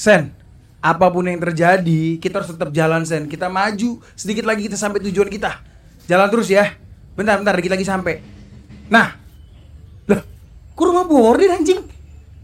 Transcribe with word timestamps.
Sen, 0.00 0.32
apa 0.80 1.12
pun 1.12 1.28
yang 1.28 1.36
terjadi, 1.36 2.16
kita 2.16 2.40
harus 2.40 2.56
tetap 2.56 2.72
jalan 2.72 3.04
Sen. 3.04 3.28
Kita 3.28 3.52
maju, 3.52 4.00
sedikit 4.16 4.48
lagi 4.48 4.64
kita 4.64 4.80
sampai 4.80 5.04
tujuan 5.04 5.28
kita. 5.28 5.60
Jalan 6.08 6.32
terus 6.32 6.48
ya. 6.48 6.72
Bentar, 7.12 7.36
bentar, 7.36 7.52
dikit 7.52 7.76
lagi 7.76 7.84
sampai. 7.84 8.24
Nah, 8.88 9.12
loh, 10.08 10.24
kok 10.72 10.84
rumah 10.88 11.04
bordir 11.04 11.52
anjing? 11.52 11.84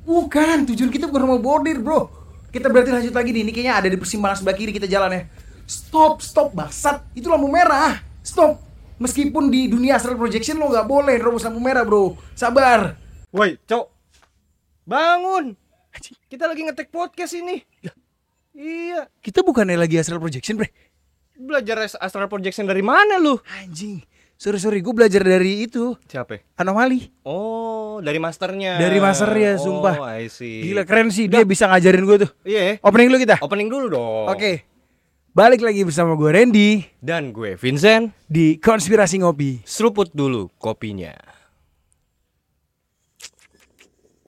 Bukan, 0.04 0.68
tujuan 0.68 0.92
kita 0.92 1.08
bukan 1.08 1.32
rumah 1.32 1.40
bordir 1.40 1.80
bro. 1.80 2.12
Kita 2.52 2.68
berarti 2.68 2.92
lanjut 2.92 3.16
lagi 3.16 3.32
nih, 3.32 3.42
ini 3.48 3.52
kayaknya 3.56 3.74
ada 3.80 3.88
di 3.88 3.96
persimpangan 3.96 4.36
sebelah 4.36 4.56
kiri 4.60 4.76
kita 4.76 4.84
jalan 4.84 5.16
ya. 5.16 5.22
Stop, 5.64 6.20
stop, 6.20 6.52
bangsat. 6.52 7.08
Itu 7.16 7.32
lampu 7.32 7.48
merah. 7.48 8.04
Stop. 8.20 8.60
Meskipun 9.00 9.48
di 9.48 9.64
dunia 9.72 9.96
astral 9.96 10.20
projection 10.20 10.60
lo 10.60 10.68
nggak 10.68 10.84
boleh 10.84 11.16
terobos 11.16 11.40
lampu 11.40 11.64
merah 11.64 11.88
bro. 11.88 12.20
Sabar. 12.36 13.00
Woi, 13.32 13.56
cok. 13.64 13.88
Bangun. 14.84 15.65
Kita 16.26 16.44
lagi 16.44 16.62
ngetek 16.62 16.88
podcast 16.88 17.32
ini. 17.34 17.62
Iya. 18.52 19.08
Kita 19.20 19.40
bukannya 19.40 19.76
lagi 19.76 19.96
astral 19.96 20.16
projection 20.16 20.56
bre. 20.56 20.72
Belajar 21.34 21.84
as- 21.84 21.98
astral 21.98 22.26
projection 22.26 22.64
dari 22.64 22.80
mana 22.80 23.16
lu? 23.16 23.36
Anjing. 23.60 24.00
Sorry 24.36 24.60
sorry, 24.60 24.84
gue 24.84 24.92
belajar 24.92 25.24
dari 25.24 25.64
itu 25.64 25.96
Siapa? 26.04 26.44
anomali. 26.56 27.08
Oh, 27.24 28.04
dari 28.04 28.20
masternya. 28.20 28.76
Dari 28.76 29.00
masternya, 29.00 29.56
oh, 29.56 29.60
sumpah. 29.60 29.96
I 30.12 30.28
see. 30.28 30.60
Gila 30.60 30.84
keren 30.84 31.08
sih, 31.08 31.24
dia 31.24 31.40
bisa 31.40 31.64
ngajarin 31.64 32.04
gue 32.04 32.16
tuh. 32.28 32.30
Iya. 32.44 32.76
Opening 32.84 33.08
dulu 33.08 33.18
kita. 33.24 33.36
Opening 33.40 33.68
dulu 33.72 33.86
dong. 33.88 34.28
Oke. 34.28 34.68
Balik 35.32 35.60
lagi 35.60 35.84
bersama 35.84 36.16
gue 36.16 36.32
Randy 36.32 36.80
Dan 36.96 37.28
gue 37.32 37.56
Vincent. 37.56 38.12
di 38.24 38.56
Konspirasi 38.56 39.20
Ngopi. 39.20 39.60
Seruput 39.64 40.12
dulu 40.12 40.48
kopinya. 40.56 41.16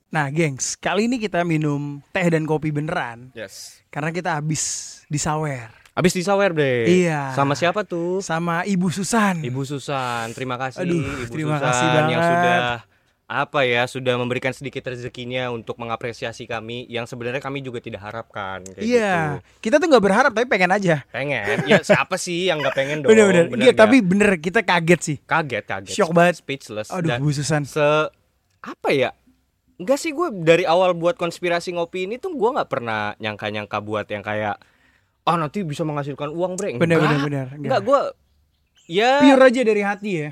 Nah, 0.09 0.27
gengs, 0.29 0.73
kali 0.75 1.05
ini 1.05 1.17
kita 1.17 1.43
minum 1.43 2.01
teh 2.11 2.25
dan 2.27 2.43
kopi 2.43 2.69
beneran 2.69 3.29
Yes. 3.33 3.85
karena 3.87 4.09
kita 4.09 4.35
habis 4.35 4.63
disawer 5.07 5.69
Abis 5.93 6.15
disawer 6.15 6.55
deh. 6.55 6.87
Iya. 7.03 7.35
Sama 7.35 7.53
siapa 7.53 7.83
tuh? 7.83 8.23
sama 8.23 8.63
Ibu 8.63 8.87
Susan. 8.89 9.43
Ibu 9.43 9.67
Susan. 9.67 10.31
Terima 10.31 10.55
kasih 10.55 10.87
Aduh, 10.87 10.95
Ibu 10.95 11.27
terima 11.29 11.59
Susan 11.59 11.67
kasih 11.67 11.87
yang 12.07 12.07
banget. 12.07 12.23
sudah 12.31 12.61
apa 13.29 13.61
ya 13.61 13.83
sudah 13.85 14.15
memberikan 14.17 14.55
sedikit 14.55 14.87
rezekinya 14.87 15.51
untuk 15.51 15.77
mengapresiasi 15.77 16.47
kami 16.47 16.87
yang 16.87 17.05
sebenarnya 17.05 17.43
kami 17.43 17.61
juga 17.61 17.77
tidak 17.77 18.01
harapkan 18.01 18.65
kayak 18.65 18.79
Iya, 18.81 19.13
gitu. 19.13 19.37
kita 19.61 19.77
tuh 19.77 19.87
nggak 19.91 20.01
berharap 20.01 20.31
tapi 20.31 20.47
pengen 20.47 20.71
aja. 20.71 21.03
Pengen. 21.11 21.67
Ya 21.67 21.83
siapa 21.83 22.15
sih 22.17 22.47
yang 22.47 22.63
nggak 22.63 22.73
pengen 22.73 23.03
dong? 23.03 23.11
Bener-bener. 23.11 23.45
Bener 23.51 23.65
Iya, 23.67 23.73
tapi 23.75 23.99
bener 23.99 24.39
kita 24.39 24.63
kaget 24.63 25.01
sih. 25.03 25.17
kaget 25.21 25.67
kaget. 25.67 25.93
Shock 25.93 26.15
banget. 26.15 26.39
Speechless. 26.39 26.89
Aduh, 26.89 27.11
Dan 27.11 27.21
Bu 27.21 27.35
Susan. 27.35 27.67
se 27.67 27.83
apa 28.63 28.89
ya? 28.89 29.11
Enggak 29.79 29.99
sih 30.03 30.11
gue 30.11 30.29
dari 30.43 30.67
awal 30.67 30.95
buat 30.99 31.15
konspirasi 31.15 31.75
ngopi 31.79 32.11
ini 32.11 32.19
tuh 32.19 32.35
gue 32.35 32.51
nggak 32.51 32.67
pernah 32.67 33.15
nyangka-nyangka 33.23 33.79
buat 33.79 34.11
yang 34.11 34.27
kayak 34.27 34.59
oh 35.25 35.37
nanti 35.39 35.63
bisa 35.63 35.87
menghasilkan 35.87 36.35
uang 36.35 36.59
bre. 36.59 36.75
Bener, 36.77 36.99
Enggak. 36.99 37.23
bener, 37.27 37.47
bener. 37.47 37.47
Enggak 37.63 37.81
gue 37.87 38.01
ya 38.91 39.23
Pure 39.23 39.43
aja 39.47 39.61
dari 39.63 39.83
hati 39.87 40.11
ya. 40.27 40.31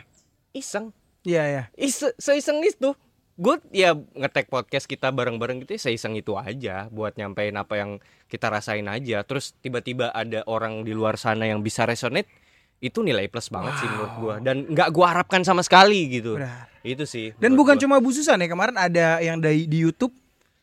iseng. 0.50 0.90
Iya, 1.26 1.42
ya. 1.46 1.62
Is 1.78 2.00
seiseng 2.18 2.58
itu 2.62 2.96
gue 3.36 3.60
ya 3.68 3.92
ngetek 3.92 4.48
podcast 4.48 4.88
kita 4.88 5.12
bareng-bareng 5.12 5.60
gitu 5.60 5.76
ya 5.76 5.80
seiseng 5.92 6.16
itu 6.16 6.32
aja 6.40 6.88
buat 6.88 7.20
nyampein 7.20 7.52
apa 7.52 7.76
yang 7.76 7.90
kita 8.32 8.48
rasain 8.48 8.88
aja 8.88 9.20
terus 9.28 9.52
tiba-tiba 9.60 10.08
ada 10.08 10.40
orang 10.48 10.88
di 10.88 10.96
luar 10.96 11.20
sana 11.20 11.44
yang 11.44 11.60
bisa 11.60 11.84
resonate 11.84 12.32
itu 12.80 13.04
nilai 13.04 13.28
plus 13.28 13.52
banget 13.52 13.76
sih 13.76 13.88
menurut 13.92 14.14
gue 14.16 14.34
dan 14.40 14.56
nggak 14.72 14.88
gue 14.88 15.04
harapkan 15.04 15.44
sama 15.44 15.60
sekali 15.60 16.08
gitu 16.16 16.40
Benar. 16.40 16.64
Itu 16.88 17.02
sih 17.02 17.34
Dan 17.36 17.52
bukan 17.52 17.74
gua. 17.74 17.82
cuma 17.82 17.96
Bu 17.98 18.10
Susan 18.10 18.36
ya, 18.36 18.46
kemarin 18.46 18.74
ada 18.74 19.18
yang 19.18 19.36
dari 19.36 19.64
di 19.64 19.80
YouTube 19.80 20.14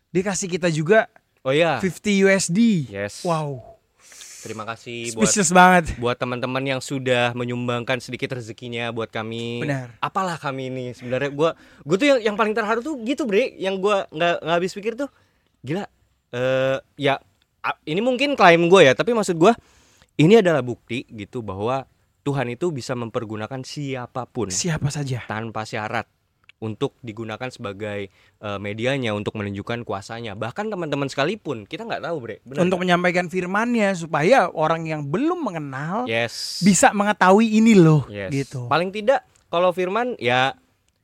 dikasih 0.10 0.48
kita 0.48 0.68
juga 0.68 1.12
oh 1.42 1.52
ya 1.52 1.78
50 1.78 1.92
USD. 2.24 2.60
yes 2.90 3.22
Wow, 3.22 3.76
terima 4.40 4.64
kasih 4.66 5.12
buat 5.12 5.26
speechless 5.26 5.50
banget. 5.50 5.96
buat 5.98 6.14
teman-teman 6.14 6.62
yang 6.62 6.80
sudah 6.80 7.32
menyumbangkan 7.34 7.98
sedikit 7.98 8.32
rezekinya 8.32 8.90
buat 8.90 9.08
kami 9.08 9.60
Benar. 9.60 9.96
apalah 10.00 10.36
kami 10.36 10.68
ini 10.68 10.86
sebenarnya 10.92 11.30
gue 11.30 11.50
gue 11.84 11.96
tuh 11.98 12.08
yang 12.08 12.20
yang 12.24 12.36
paling 12.36 12.52
terharu 12.52 12.80
tuh 12.80 12.96
gitu 13.02 13.24
bre 13.24 13.52
yang 13.56 13.76
gue 13.76 13.98
nggak 14.10 14.36
nggak 14.40 14.56
habis 14.56 14.72
pikir 14.72 14.94
tuh 14.94 15.08
gila 15.62 15.88
eh 16.30 16.78
ya 16.98 17.20
a- 17.60 17.80
ini 17.84 18.00
mungkin 18.00 18.34
klaim 18.34 18.68
gue 18.68 18.82
ya 18.82 18.92
tapi 18.92 19.12
maksud 19.12 19.34
gue 19.34 19.54
ini 20.16 20.38
adalah 20.38 20.60
bukti 20.60 21.08
gitu 21.08 21.40
bahwa 21.40 21.88
Tuhan 22.24 22.48
itu 22.48 22.72
bisa 22.72 22.94
mempergunakan 22.94 23.62
siapa 23.62 24.24
pun 24.26 24.48
Siapa 24.48 24.88
saja. 24.88 25.24
tanpa 25.24 25.64
syarat 25.64 26.08
untuk 26.58 26.96
digunakan 27.00 27.52
sebagai 27.52 28.08
eh, 28.40 28.58
medianya 28.58 29.12
untuk 29.12 29.36
menunjukkan 29.36 29.84
kuasanya 29.84 30.32
bahkan 30.34 30.66
teman-teman 30.66 31.06
sekalipun 31.06 31.64
kita 31.64 31.84
nggak 31.84 32.00
tahu 32.02 32.16
bre 32.18 32.36
Benar 32.42 32.64
Untuk 32.64 32.80
nggak? 32.80 32.84
menyampaikan 32.88 33.28
firmannya 33.28 33.92
supaya 33.94 34.48
orang 34.48 34.88
yang 34.88 35.04
belum 35.04 35.44
mengenal 35.44 36.08
yes 36.08 36.64
bisa 36.64 36.90
mengetahui 36.92 37.52
ini 37.54 37.76
loh, 37.76 38.08
Yes. 38.08 38.32
gitu. 38.32 38.66
Paling 38.66 38.90
tidak 38.90 39.28
kalau 39.48 39.70
firman 39.70 40.16
ya 40.16 40.56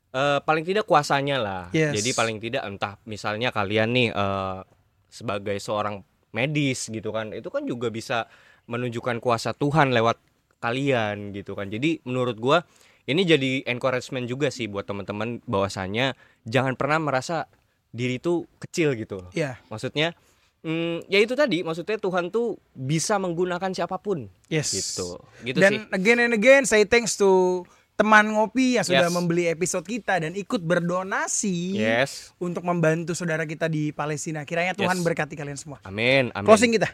eh, 0.10 0.40
paling 0.40 0.64
tidak 0.64 0.88
kuasanya 0.88 1.36
lah. 1.36 1.64
Yes. 1.70 1.92
Jadi 1.92 2.10
paling 2.14 2.40
tidak 2.40 2.64
entah 2.64 2.96
misalnya 3.04 3.52
kalian 3.52 3.92
nih 3.92 4.08
eh, 4.10 4.60
sebagai 5.06 5.60
seorang 5.60 6.00
medis 6.30 6.88
gitu 6.88 7.10
kan, 7.10 7.34
itu 7.34 7.50
kan 7.50 7.66
juga 7.66 7.90
bisa 7.90 8.32
menunjukkan 8.64 9.18
kuasa 9.18 9.52
Tuhan 9.52 9.92
lewat 9.92 10.22
kalian 10.60 11.32
gitu 11.32 11.56
kan. 11.56 11.68
Jadi 11.68 12.04
menurut 12.04 12.38
gua 12.38 12.64
ini 13.04 13.26
jadi 13.26 13.66
encouragement 13.66 14.30
juga 14.30 14.54
sih 14.54 14.70
buat 14.70 14.86
teman-teman 14.86 15.42
bahwasanya 15.50 16.14
jangan 16.46 16.78
pernah 16.78 17.02
merasa 17.02 17.50
diri 17.90 18.22
itu 18.22 18.46
kecil 18.62 18.94
gitu. 18.94 19.26
loh. 19.26 19.30
Iya, 19.34 19.58
Maksudnya 19.68 20.14
mm, 20.62 21.10
ya 21.10 21.18
itu 21.18 21.34
tadi 21.34 21.66
maksudnya 21.66 21.98
Tuhan 21.98 22.30
tuh 22.30 22.62
bisa 22.72 23.18
menggunakan 23.18 23.74
siapa 23.74 23.98
pun 23.98 24.30
yes. 24.46 24.70
gitu. 24.76 25.18
Gitu 25.42 25.58
Dan 25.58 25.72
sih. 25.74 25.80
again 25.90 26.20
and 26.22 26.34
again 26.38 26.70
say 26.70 26.86
thanks 26.86 27.18
to 27.18 27.64
teman 27.98 28.32
ngopi 28.32 28.80
yang 28.80 28.86
sudah 28.88 29.10
Yes. 29.10 29.16
membeli 29.16 29.44
episode 29.50 29.84
kita 29.84 30.24
dan 30.24 30.32
ikut 30.32 30.62
berdonasi 30.64 31.76
Yes. 31.76 32.32
untuk 32.40 32.64
membantu 32.64 33.12
saudara 33.12 33.44
kita 33.44 33.68
di 33.68 33.92
Palestina. 33.92 34.46
Kiranya 34.46 34.72
Tuhan 34.72 35.02
Yes. 35.02 35.04
berkati 35.04 35.34
kalian 35.36 35.58
semua. 35.58 35.82
Amin, 35.84 36.32
amin. 36.32 36.48
Closing 36.48 36.72
kita. 36.72 36.88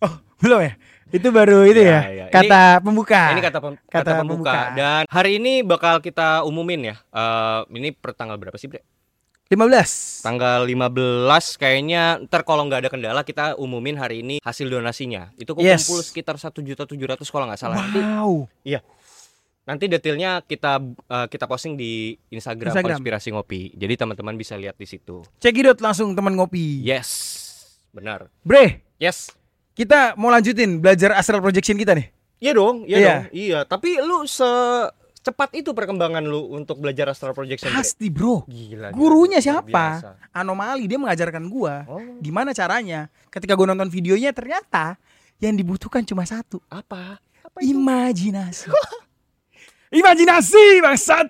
Oh, 0.00 0.20
belum 0.38 0.62
ya? 0.62 0.72
Itu 1.10 1.28
baru 1.28 1.62
itu 1.62 1.80
Ya, 1.80 2.00
ya. 2.00 2.00
ya. 2.08 2.26
Kata 2.28 2.78
pembuka. 2.78 3.30
Ini 3.30 3.40
kata, 3.40 3.58
pem- 3.58 3.80
Kata 3.82 3.98
kata 4.00 4.12
pembuka. 4.18 4.50
pembuka. 4.50 4.76
Dan 4.76 5.02
hari 5.06 5.30
ini 5.36 5.60
bakal 5.60 5.98
kita 5.98 6.42
umumin 6.42 6.90
ya. 6.90 6.96
Eh, 7.06 7.60
ini 7.72 7.90
per 7.90 8.12
tanggal 8.12 8.34
berapa 8.36 8.54
sih, 8.54 8.66
Bre? 8.66 8.82
15. 9.48 10.22
Tanggal 10.22 10.62
15 10.62 10.94
kayaknya 11.56 12.22
ntar 12.22 12.42
kalau 12.42 12.62
nggak 12.64 12.86
ada 12.86 12.88
kendala 12.88 13.20
kita 13.20 13.54
umumin 13.56 13.94
hari 13.94 14.22
ini 14.22 14.38
hasil 14.40 14.66
donasinya. 14.66 15.34
Itu 15.34 15.58
Yes. 15.58 15.84
kumpul 15.84 16.00
sekitar 16.00 16.38
1.700 16.38 16.86
kalau 17.26 17.50
nggak 17.50 17.58
salah. 17.58 17.82
Nanti 17.82 17.98
Wow. 17.98 18.46
nanti 19.60 19.86
detailnya 19.86 20.38
kita 20.40 20.78
eh, 21.04 21.26
kita 21.26 21.46
posting 21.46 21.74
di 21.74 22.14
Instagram, 22.28 22.70
Instagram. 22.70 22.94
konspirasi 22.96 23.28
ngopi. 23.30 23.70
Jadi 23.72 23.94
teman-teman 23.96 24.34
bisa 24.34 24.54
lihat 24.54 24.74
di 24.74 24.86
situ. 24.86 25.26
Cekidot 25.36 25.78
langsung 25.78 26.10
teman 26.12 26.34
ngopi. 26.34 26.78
Yes. 26.80 27.10
Benar. 27.90 28.30
Bre, 28.40 28.86
Yes. 28.96 29.34
Kita 29.80 30.12
mau 30.14 30.28
lanjutin 30.28 30.76
belajar 30.76 31.16
astral 31.16 31.40
projection 31.40 31.72
kita 31.74 31.96
nih. 31.96 32.12
Iya 32.36 32.52
dong, 32.52 32.84
iya, 32.84 32.96
Iya. 32.96 33.08
dong. 33.08 33.24
Iya, 33.32 33.58
tapi 33.64 33.96
lu 33.96 34.24
secepat 34.24 35.56
itu 35.56 35.72
perkembangan 35.72 36.20
lu 36.20 36.52
untuk 36.52 36.76
belajar 36.76 37.08
astral 37.08 37.32
projection. 37.32 37.72
Pasti, 37.72 38.12
Bro. 38.12 38.44
Gila. 38.44 38.92
Gurunya 38.92 39.40
luar 39.40 39.44
siapa? 39.44 39.64
biasa. 39.64 40.08
Anomali 40.30 40.84
dia 40.84 40.96
mengajarkan 40.96 41.48
gua. 41.48 41.88
Oh, 41.88 42.00
Gimana 42.20 42.52
caranya? 42.52 43.08
Ketika 43.28 43.56
gua 43.56 43.72
nonton 43.72 43.88
videonya 43.88 44.32
ternyata 44.32 45.00
yang 45.40 45.56
dibutuhkan 45.56 46.04
cuma 46.04 46.24
satu. 46.24 46.60
apa? 46.68 47.16
Apa 47.40 47.58
itu? 47.64 47.72
Imajinasi. 47.72 48.68
Imajinasi, 49.96 50.84
bangsat. 50.84 51.26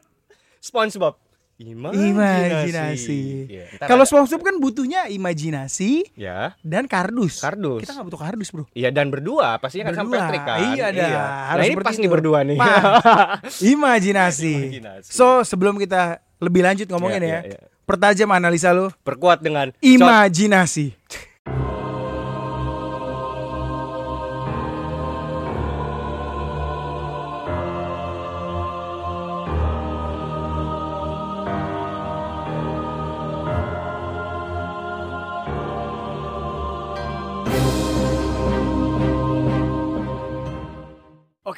SpongeBob. 0.58 1.14
Imajinasi. 1.60 3.20
Iya, 3.46 3.64
ntar 3.76 3.86
Kalau 3.86 4.02
ada- 4.02 4.10
SpongeBob 4.10 4.40
kan 4.40 4.56
butuhnya 4.56 5.00
imajinasi 5.06 6.08
ya, 6.14 6.56
dan 6.60 6.84
kardus. 6.84 7.38
kardus. 7.38 7.80
Kita 7.80 7.92
nggak 7.92 8.06
butuh 8.06 8.20
kardus, 8.20 8.48
Bro. 8.48 8.64
Iya 8.72 8.88
dan 8.88 9.08
berdua 9.08 9.56
pastinya 9.56 9.88
kan 9.88 9.94
sama 9.94 10.08
Berdua. 10.10 10.20
Patrick 10.22 10.42
kan. 10.42 10.58
Iya, 10.66 10.86
dah. 10.90 11.08
Nah 11.10 11.28
Harus 11.46 11.60
ini 11.60 11.70
seperti 11.70 11.84
pas 11.84 11.94
nih 11.94 12.00
itu. 12.02 12.12
berdua 12.12 12.38
nih. 12.42 12.56
Imajinasi. 13.74 14.54
Imajinasi. 14.72 15.08
So, 15.10 15.26
sebelum 15.42 15.76
kita 15.76 16.02
lebih 16.38 16.62
lanjut 16.62 16.86
ngomongin 16.86 17.20
Iya, 17.20 17.28
ya, 17.28 17.40
iya, 17.44 17.50
iya. 17.54 17.60
pertajam 17.84 18.30
analisa 18.30 18.72
lo. 18.72 18.88
Perkuat 18.98 19.38
dengan 19.38 19.68
cot- 19.68 19.84
Imajinasi. 19.84 20.96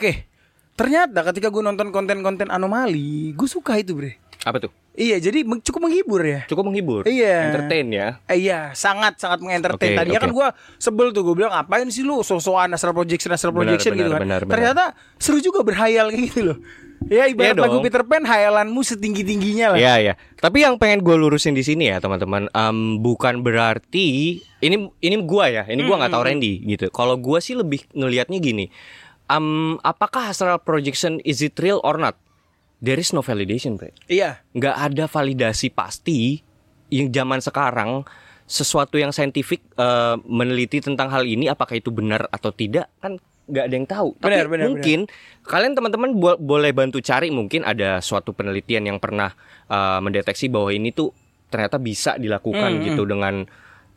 Oke, 0.03 0.27
ternyata 0.75 1.23
ketika 1.31 1.47
gue 1.47 1.63
nonton 1.63 1.95
konten-konten 1.95 2.51
anomali, 2.51 3.31
gue 3.33 3.47
suka 3.47 3.79
itu 3.79 3.95
bre. 3.95 4.19
apa 4.43 4.59
tuh? 4.59 4.75
Iya, 4.99 5.23
jadi 5.23 5.47
cukup 5.63 5.87
menghibur 5.87 6.19
ya. 6.19 6.43
Cukup 6.51 6.67
menghibur, 6.67 7.07
Iya. 7.07 7.55
entertain 7.55 7.87
ya. 7.89 8.19
Eh, 8.27 8.43
iya, 8.43 8.75
sangat 8.75 9.15
sangat 9.15 9.39
mengentertain. 9.39 9.95
Oke, 9.95 9.99
Tadinya 10.03 10.19
oke. 10.19 10.27
kan 10.27 10.33
gua 10.35 10.49
sebel 10.77 11.15
tuh, 11.15 11.23
gue 11.23 11.39
bilang 11.39 11.55
ngapain 11.55 11.87
sih 11.87 12.03
lu 12.03 12.21
so-soan 12.21 12.75
astral 12.75 12.91
projection 12.91 13.31
astral 13.31 13.55
Benar, 13.55 13.79
projection 13.79 13.95
gitu 13.95 14.11
benar, 14.11 14.19
kan. 14.19 14.27
benar, 14.27 14.41
benar. 14.43 14.51
Ternyata 14.59 14.85
seru 15.17 15.39
juga 15.39 15.63
berhayal 15.63 16.11
kayak 16.11 16.23
gitu 16.27 16.41
loh. 16.43 16.59
Ya 17.07 17.31
ibarat 17.31 17.55
Iya 17.55 17.63
lagu 17.63 17.79
dong. 17.79 17.85
Peter 17.87 18.03
Pan 18.03 18.23
hayalanmu 18.23 18.81
setinggi 18.83 19.23
tingginya 19.23 19.75
lah. 19.75 19.79
Iya 19.79 19.95
ya. 20.03 20.15
Tapi 20.37 20.59
yang 20.61 20.75
pengen 20.75 21.03
gue 21.03 21.15
lurusin 21.15 21.55
di 21.55 21.63
sini 21.63 21.87
ya 21.87 22.03
teman-teman, 22.03 22.51
em, 22.51 22.79
bukan 22.99 23.47
berarti 23.47 24.39
ini 24.59 24.77
ini 24.99 25.15
gua 25.23 25.47
ya, 25.47 25.63
ini 25.67 25.83
gua 25.83 26.03
nggak 26.03 26.11
tahu 26.11 26.23
Randy 26.27 26.67
gitu. 26.67 26.91
Kalau 26.91 27.15
gua 27.15 27.39
sih 27.39 27.55
lebih 27.55 27.87
ngelihatnya 27.91 28.39
gini, 28.39 28.71
em, 29.27 29.47
apakah 29.81 30.29
astral 30.29 30.59
projection 30.59 31.19
is 31.23 31.41
it 31.41 31.55
real 31.57 31.79
or 31.81 31.97
not? 31.97 32.17
There 32.79 32.99
is 32.99 33.11
no 33.11 33.23
validation, 33.23 33.79
bre. 33.79 33.95
Iya. 34.07 34.43
Nggak 34.51 34.77
ada 34.77 35.05
validasi 35.07 35.71
pasti 35.71 36.43
yang 36.91 37.09
zaman 37.09 37.39
sekarang 37.39 38.03
sesuatu 38.43 38.99
yang 38.99 39.11
saintifik 39.11 39.63
eh, 39.73 40.17
meneliti 40.23 40.83
tentang 40.83 41.09
hal 41.09 41.23
ini 41.23 41.47
apakah 41.47 41.75
itu 41.75 41.89
benar 41.89 42.27
atau 42.29 42.51
tidak 42.51 42.91
kan 42.99 43.17
nggak 43.43 43.65
ada 43.65 43.75
yang 43.75 43.87
tahu. 43.87 44.09
Tapi 44.17 44.29
Benar, 44.29 44.47
benar, 44.47 44.65
mungkin 44.67 44.99
kalian 45.43 45.73
teman-teman 45.73 46.11
bo- 46.15 46.39
boleh 46.39 46.71
bantu 46.71 46.99
cari 46.99 47.31
mungkin 47.31 47.63
ada 47.63 47.99
suatu 47.99 48.31
penelitian 48.31 48.87
yang 48.87 48.99
pernah 48.99 49.31
eh, 49.67 49.99
mendeteksi 49.99 50.51
bahwa 50.51 50.71
ini 50.71 50.91
tuh 50.91 51.15
ternyata 51.49 51.77
bisa 51.77 52.17
dilakukan 52.17 52.81
Hmm, 52.81 52.83
gitu 52.83 53.05
dengan 53.05 53.45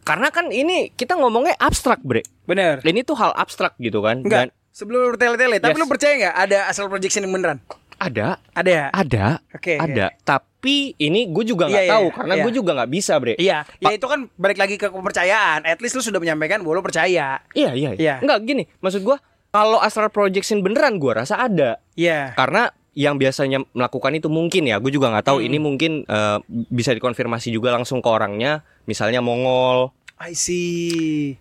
karena 0.06 0.30
kan 0.30 0.54
ini 0.54 0.94
kita 0.94 1.18
ngomongnya 1.18 1.58
abstrak, 1.58 2.06
bre. 2.06 2.22
Bener. 2.46 2.86
Ini 2.86 3.02
tuh 3.02 3.18
hal 3.18 3.34
abstrak 3.34 3.74
gitu 3.80 4.06
kan. 4.06 4.22
Enggak. 4.22 4.54
Sebelum 4.76 5.00
lu 5.00 5.10
bertele-tele, 5.16 5.64
tapi 5.64 5.72
Yes. 5.72 5.82
lu 5.82 5.88
percaya 5.88 6.14
nggak 6.20 6.36
ada 6.36 6.60
astral 6.68 6.92
projection 6.92 7.24
yang 7.24 7.32
beneran? 7.32 7.64
ada, 7.96 8.44
Ada 8.52 8.68
ya? 8.70 8.86
ada, 8.92 9.26
Oke, 9.56 9.80
ada. 9.80 10.12
Tapi 10.20 11.00
ini 11.00 11.32
gue 11.32 11.48
juga 11.48 11.72
nggak 11.72 11.80
Iya, 11.80 11.88
iya, 11.88 11.94
tahu 11.96 12.06
iya, 12.06 12.16
karena 12.20 12.34
iya. 12.36 12.44
gue 12.44 12.52
juga 12.52 12.72
nggak 12.76 12.92
bisa, 12.92 13.14
bre. 13.16 13.34
Iya, 13.40 13.58
ya 13.80 13.90
itu 13.96 14.04
kan 14.04 14.20
balik 14.36 14.60
lagi 14.60 14.76
ke 14.76 14.92
kepercayaan. 14.92 15.64
At 15.64 15.80
least 15.80 15.96
lu 15.96 16.04
sudah 16.04 16.20
menyampaikan 16.20 16.60
bahwa 16.60 16.76
lu 16.76 16.84
percaya. 16.84 17.40
Iya 17.56 17.72
iya. 17.72 17.96
Iya. 17.96 18.16
Enggak 18.20 18.44
gini, 18.44 18.68
maksud 18.84 19.00
gua 19.00 19.24
kalau 19.48 19.80
astral 19.80 20.12
projection 20.12 20.60
beneran 20.60 21.00
gua 21.00 21.24
rasa 21.24 21.40
ada. 21.40 21.80
Iya. 21.96 22.36
Karena 22.36 22.68
yang 22.92 23.16
biasanya 23.16 23.64
melakukan 23.72 24.12
itu 24.14 24.28
mungkin 24.28 24.68
ya, 24.68 24.76
gue 24.80 24.92
juga 24.92 25.08
nggak 25.12 25.26
tahu 25.26 25.40
Hmm. 25.40 25.48
ini 25.48 25.58
mungkin 25.58 25.92
eh, 26.04 26.38
bisa 26.68 26.92
dikonfirmasi 26.92 27.48
juga 27.48 27.72
langsung 27.72 28.00
ke 28.00 28.08
orangnya, 28.08 28.60
misalnya 28.84 29.24
Mongol, 29.24 29.96
I 30.18 30.36
see. 30.36 31.40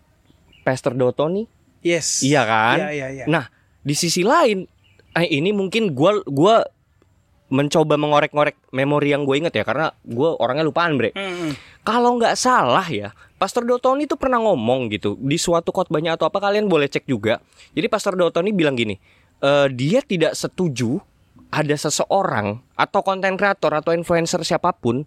Pastor 0.63 0.95
Dotoni, 0.95 1.51
Yes. 1.85 2.25
iya 2.25 2.43
kan? 2.49 2.81
Iya, 2.81 2.91
iya, 2.91 3.07
iya. 3.13 3.25
Nah, 3.29 3.53
di 3.85 3.93
sisi 3.93 4.25
lain, 4.25 4.65
eh, 5.13 5.29
ini 5.29 5.53
mungkin 5.53 5.93
gua 5.93 6.25
gua 6.25 6.65
mencoba 7.53 7.95
mengorek-ngorek 7.95 8.73
memori 8.75 9.15
yang 9.15 9.23
gue 9.23 9.37
inget 9.39 9.55
ya 9.55 9.65
karena 9.69 9.93
gue 10.03 10.31
orangnya 10.41 10.67
lupaan 10.67 10.97
bre. 10.99 11.15
Hmm, 11.15 11.23
hmm. 11.23 11.53
Kalau 11.87 12.17
nggak 12.19 12.35
salah 12.35 12.83
ya, 12.89 13.13
Pastor 13.37 13.63
Dotoni 13.69 14.09
itu 14.09 14.17
pernah 14.17 14.41
ngomong 14.41 14.89
gitu 14.91 15.15
di 15.21 15.37
suatu 15.37 15.71
khotbahnya 15.71 16.17
atau 16.17 16.27
apa 16.27 16.41
kalian 16.41 16.67
boleh 16.67 16.89
cek 16.91 17.05
juga. 17.07 17.39
Jadi 17.77 17.87
Pastor 17.87 18.17
Dotoni 18.17 18.51
bilang 18.51 18.75
gini, 18.75 18.97
eh, 19.45 19.69
dia 19.71 20.01
tidak 20.01 20.35
setuju 20.35 20.99
ada 21.55 21.77
seseorang 21.79 22.59
atau 22.75 23.01
konten 23.07 23.39
kreator 23.39 23.71
atau 23.79 23.95
influencer 23.95 24.43
siapa 24.43 24.75
pun 24.75 25.07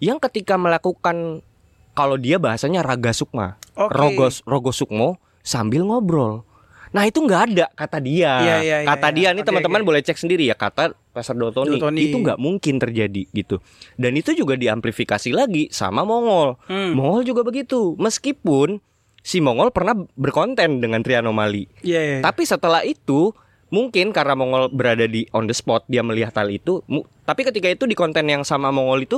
yang 0.00 0.16
ketika 0.16 0.56
melakukan 0.56 1.44
kalau 1.92 2.16
dia 2.16 2.40
bahasanya 2.40 2.80
raga 2.80 3.12
sukma, 3.12 3.60
Oke. 3.76 3.92
rogos 3.92 4.40
rogo 4.48 4.72
sukmo 4.72 5.20
sambil 5.42 5.86
ngobrol. 5.86 6.46
Nah 6.92 7.08
itu 7.08 7.24
nggak 7.24 7.42
ada 7.52 7.66
kata 7.72 7.98
dia. 8.04 8.32
Iya, 8.40 8.56
iya, 8.62 8.76
iya, 8.84 8.88
kata 8.88 9.08
iya. 9.10 9.16
dia 9.16 9.28
nih 9.32 9.44
teman-teman 9.48 9.80
oke. 9.80 9.88
boleh 9.88 10.00
cek 10.04 10.18
sendiri 10.20 10.44
ya 10.44 10.56
kata 10.56 10.92
Pastor 11.12 11.36
Dotoni. 11.36 11.80
Dotoni. 11.80 12.00
Itu 12.12 12.20
nggak 12.20 12.38
mungkin 12.40 12.76
terjadi 12.76 13.32
gitu. 13.32 13.58
Dan 13.96 14.16
itu 14.16 14.36
juga 14.36 14.60
diamplifikasi 14.60 15.32
lagi 15.32 15.72
sama 15.72 16.04
Mongol. 16.04 16.60
Hmm. 16.68 16.92
Mongol 16.92 17.24
juga 17.24 17.42
begitu. 17.42 17.96
Meskipun 17.96 18.80
si 19.24 19.40
Mongol 19.40 19.72
pernah 19.72 19.96
berkonten 19.96 20.84
dengan 20.84 21.00
Trianomali. 21.00 21.64
Iya, 21.80 22.00
iya. 22.00 22.14
iya. 22.18 22.22
Tapi 22.22 22.44
setelah 22.44 22.84
itu 22.84 23.32
mungkin 23.72 24.12
karena 24.12 24.36
Mongol 24.36 24.68
berada 24.68 25.08
di 25.08 25.24
on 25.32 25.48
the 25.48 25.56
spot 25.56 25.88
dia 25.88 26.04
melihat 26.04 26.36
hal 26.36 26.52
itu. 26.52 26.84
tapi 27.22 27.46
ketika 27.46 27.70
itu 27.70 27.86
di 27.86 27.94
konten 27.94 28.26
yang 28.26 28.42
sama 28.42 28.74
Mongol 28.74 29.06
itu 29.06 29.16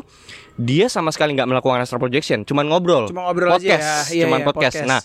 dia 0.61 0.87
sama 0.93 1.11
sekali 1.11 1.33
nggak 1.35 1.49
melakukan 1.51 1.83
astral 1.83 1.99
projection, 1.99 2.45
cuman 2.47 2.71
ngobrol. 2.71 3.09
Cuma 3.11 3.27
ngobrol 3.27 3.51
aja 3.51 3.59
podcast, 3.59 3.91
ya. 4.13 4.23
Iya, 4.23 4.23
cuman 4.29 4.39
iya, 4.39 4.47
podcast. 4.47 4.77
podcast. 4.79 4.91
Nah, 4.93 5.01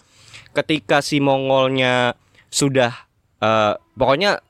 ketika 0.54 1.00
si 1.04 1.22
Mongolnya 1.22 2.18
sudah 2.50 2.94
eh, 3.40 3.74
pokoknya 3.98 4.42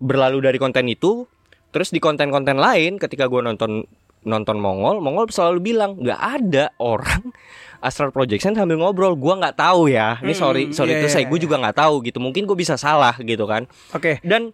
berlalu 0.00 0.44
dari 0.44 0.58
konten 0.60 0.88
itu, 0.88 1.28
terus 1.70 1.92
di 1.92 2.00
konten-konten 2.00 2.56
lain 2.56 2.96
ketika 2.96 3.28
gue 3.28 3.40
nonton 3.44 3.84
nonton 4.20 4.60
Mongol, 4.60 5.00
Mongol 5.00 5.32
selalu 5.32 5.72
bilang 5.72 5.96
nggak 5.96 6.20
ada 6.20 6.64
orang 6.76 7.32
astral 7.86 8.12
projection 8.12 8.52
sambil 8.52 8.76
ngobrol. 8.76 9.16
Gua 9.16 9.40
nggak 9.40 9.56
tahu 9.56 9.88
ya. 9.88 10.20
Ini 10.20 10.32
Hmm, 10.36 10.40
sorry 10.40 10.62
sorry 10.76 10.92
itu 11.00 11.08
iya, 11.08 11.12
saya 11.12 11.24
gue 11.24 11.38
iya. 11.40 11.44
juga 11.48 11.56
nggak 11.60 11.76
tahu 11.76 11.94
gitu. 12.04 12.18
Mungkin 12.20 12.44
gue 12.44 12.56
bisa 12.56 12.76
salah 12.76 13.16
gitu 13.20 13.48
kan. 13.48 13.64
Oke. 13.96 14.20
Dan 14.20 14.52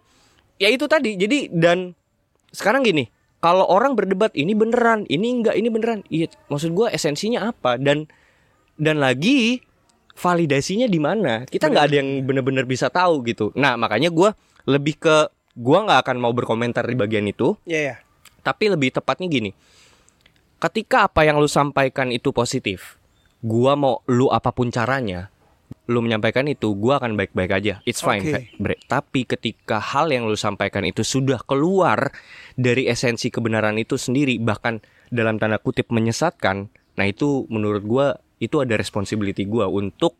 ya 0.55 0.71
itu 0.71 0.87
tadi. 0.87 1.19
Jadi 1.19 1.51
dan 1.51 1.91
sekarang 2.55 2.87
gini, 2.87 3.11
kalau 3.43 3.67
orang 3.67 3.93
berdebat 3.93 4.31
ini 4.33 4.55
beneran, 4.55 5.03
ini 5.11 5.43
enggak, 5.43 5.55
ini 5.59 5.67
beneran. 5.67 5.99
Iya, 6.07 6.31
maksud 6.47 6.71
gua 6.71 6.87
esensinya 6.89 7.51
apa? 7.51 7.75
Dan 7.75 8.07
dan 8.79 9.03
lagi 9.03 9.59
validasinya 10.17 10.89
di 10.89 10.97
mana? 10.97 11.45
Kita 11.45 11.69
nggak 11.69 11.85
ada 11.85 11.95
yang 12.01 12.25
bener-bener 12.25 12.65
bisa 12.65 12.89
tahu 12.89 13.21
gitu. 13.29 13.53
Nah, 13.53 13.77
makanya 13.77 14.09
gua 14.09 14.33
lebih 14.65 14.97
ke 14.97 15.29
gua 15.53 15.85
nggak 15.85 15.99
akan 16.01 16.17
mau 16.17 16.33
berkomentar 16.33 16.81
di 16.89 16.97
bagian 16.97 17.29
itu, 17.29 17.53
Iya, 17.69 17.79
iya. 17.79 17.95
tapi 18.41 18.73
lebih 18.73 18.89
tepatnya 18.97 19.29
gini. 19.29 19.53
Ketika 20.57 21.05
apa 21.05 21.21
yang 21.21 21.37
lu 21.37 21.45
sampaikan 21.45 22.09
itu 22.09 22.33
positif, 22.33 22.97
gua 23.45 23.77
mau 23.77 24.01
lu 24.09 24.33
apa 24.33 24.49
pun 24.49 24.73
caranya, 24.73 25.29
lu 25.85 26.01
menyampaikan 26.01 26.49
itu, 26.49 26.73
gua 26.73 26.97
akan 26.97 27.13
baik-baik 27.13 27.51
aja. 27.53 27.73
It's 27.85 28.01
fine. 28.01 28.25
Fe- 28.25 28.49
bre. 28.57 28.81
Tapi 28.89 29.29
ketika 29.29 29.77
hal 29.77 30.09
yang 30.09 30.25
lu 30.25 30.33
sampaikan 30.33 30.81
itu 30.81 31.05
sudah 31.05 31.45
keluar 31.45 32.09
dari 32.57 32.89
esensi 32.89 33.29
kebenaran 33.29 33.77
itu 33.77 34.01
sendiri, 34.01 34.41
bahkan 34.41 34.81
dalam 35.13 35.37
tanda 35.37 35.61
kutip 35.61 35.93
menyesatkan, 35.93 36.73
nah 36.97 37.05
itu 37.05 37.45
menurut 37.53 37.85
gua 37.85 38.07
itu 38.37 38.61
ada 38.61 38.77
responsibility 38.77 39.45
gua 39.45 39.69
untuk 39.69 40.13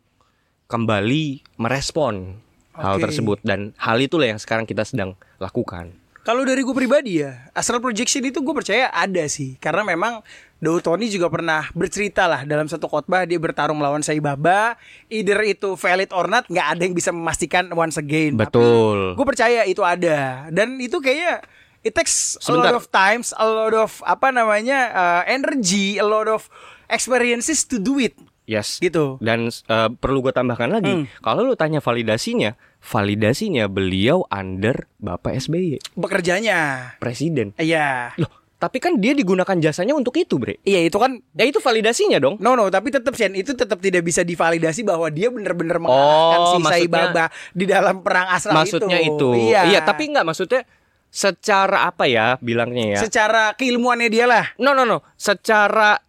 kembali 0.68 1.56
merespon 1.56 2.36
hal 2.78 3.00
Oke. 3.00 3.10
tersebut 3.10 3.38
dan 3.42 3.74
hal 3.80 3.98
itulah 3.98 4.30
yang 4.30 4.38
sekarang 4.38 4.68
kita 4.68 4.86
sedang 4.86 5.18
lakukan. 5.42 5.90
Kalau 6.28 6.44
dari 6.44 6.60
gue 6.60 6.76
pribadi 6.76 7.24
ya, 7.24 7.48
astral 7.56 7.80
projection 7.80 8.20
itu 8.20 8.44
gue 8.44 8.52
percaya 8.52 8.92
ada 8.92 9.24
sih. 9.32 9.56
Karena 9.56 9.80
memang 9.80 10.20
Tony 10.60 11.08
juga 11.08 11.32
pernah 11.32 11.72
bercerita 11.72 12.28
lah 12.28 12.44
dalam 12.44 12.68
satu 12.68 12.84
khotbah 12.84 13.24
dia 13.24 13.40
bertarung 13.40 13.80
melawan 13.80 14.04
Sai 14.04 14.20
Baba. 14.20 14.76
Either 15.08 15.40
itu 15.48 15.72
valid 15.72 16.12
or 16.12 16.28
not, 16.28 16.44
nggak 16.44 16.68
ada 16.76 16.82
yang 16.84 16.92
bisa 16.92 17.16
memastikan 17.16 17.72
once 17.72 17.96
again. 17.96 18.36
Betul. 18.36 19.16
Gue 19.16 19.24
percaya 19.24 19.64
itu 19.64 19.80
ada. 19.80 20.52
Dan 20.52 20.76
itu 20.76 21.00
kayaknya 21.00 21.40
it 21.80 21.96
takes 21.96 22.36
a 22.44 22.52
Sebentar. 22.52 22.76
lot 22.76 22.76
of 22.76 22.92
times, 22.92 23.32
a 23.32 23.46
lot 23.48 23.72
of 23.72 23.96
apa 24.04 24.28
namanya 24.28 24.92
uh, 24.92 25.22
energy, 25.24 25.96
a 25.96 26.04
lot 26.04 26.28
of 26.28 26.52
experiences 26.88 27.62
to 27.62 27.76
do 27.76 27.96
it. 27.96 28.16
Yes. 28.44 28.76
Gitu. 28.78 29.20
Dan 29.20 29.46
eh, 29.46 29.88
perlu 29.94 30.20
gue 30.20 30.32
tambahkan 30.32 30.68
lagi, 30.70 30.88
Hmm. 30.90 31.04
kalau 31.20 31.44
lu 31.44 31.52
tanya 31.52 31.78
validasinya, 31.78 32.56
validasinya 32.80 33.66
beliau 33.66 34.24
under 34.26 34.88
Bapak 34.96 35.36
SBY, 35.38 35.76
Bekerjanya. 35.92 36.92
presiden. 36.96 37.52
Iya. 37.54 38.16
Loh, 38.16 38.32
tapi 38.56 38.80
kan 38.80 38.96
dia 38.96 39.12
digunakan 39.12 39.52
jasanya 39.54 39.92
untuk 39.92 40.16
itu, 40.16 40.34
Bre. 40.34 40.56
Iya 40.62 40.80
itu 40.82 40.96
kan 40.96 41.20
Ya 41.30 41.44
itu 41.44 41.60
validasinya 41.60 42.16
dong. 42.16 42.40
No 42.40 42.52
no, 42.54 42.66
tapi 42.68 42.88
tetap 42.88 43.12
Sen 43.14 43.36
itu 43.36 43.52
tetap 43.52 43.78
tidak 43.78 44.00
bisa 44.00 44.20
divalidasi 44.22 44.80
bahwa 44.80 45.06
dia 45.08 45.28
benar-benar 45.28 45.76
mengalahkan 45.76 46.40
Oh, 46.40 46.48
si 46.50 46.58
Sai 46.64 46.88
maksudnya- 46.88 47.12
Baba 47.12 47.24
di 47.52 47.64
dalam 47.64 47.96
perang 48.00 48.32
astral 48.32 48.56
Maksudnya 48.56 48.98
itu. 48.98 49.28
Iya. 49.36 49.68
Iya, 49.68 49.80
tapi 49.82 50.08
nggak 50.08 50.24
maksudnya 50.24 50.64
secara 51.08 51.84
apa 51.84 52.04
ya 52.04 52.36
bilangnya 52.38 52.96
ya? 52.96 52.98
secara 53.00 53.52
keilmuannya 53.54 54.08
dia 54.08 54.24
lah. 54.24 54.44
no, 54.56 54.72
no, 54.72 54.82
no. 54.82 55.04
Secara 55.14 56.00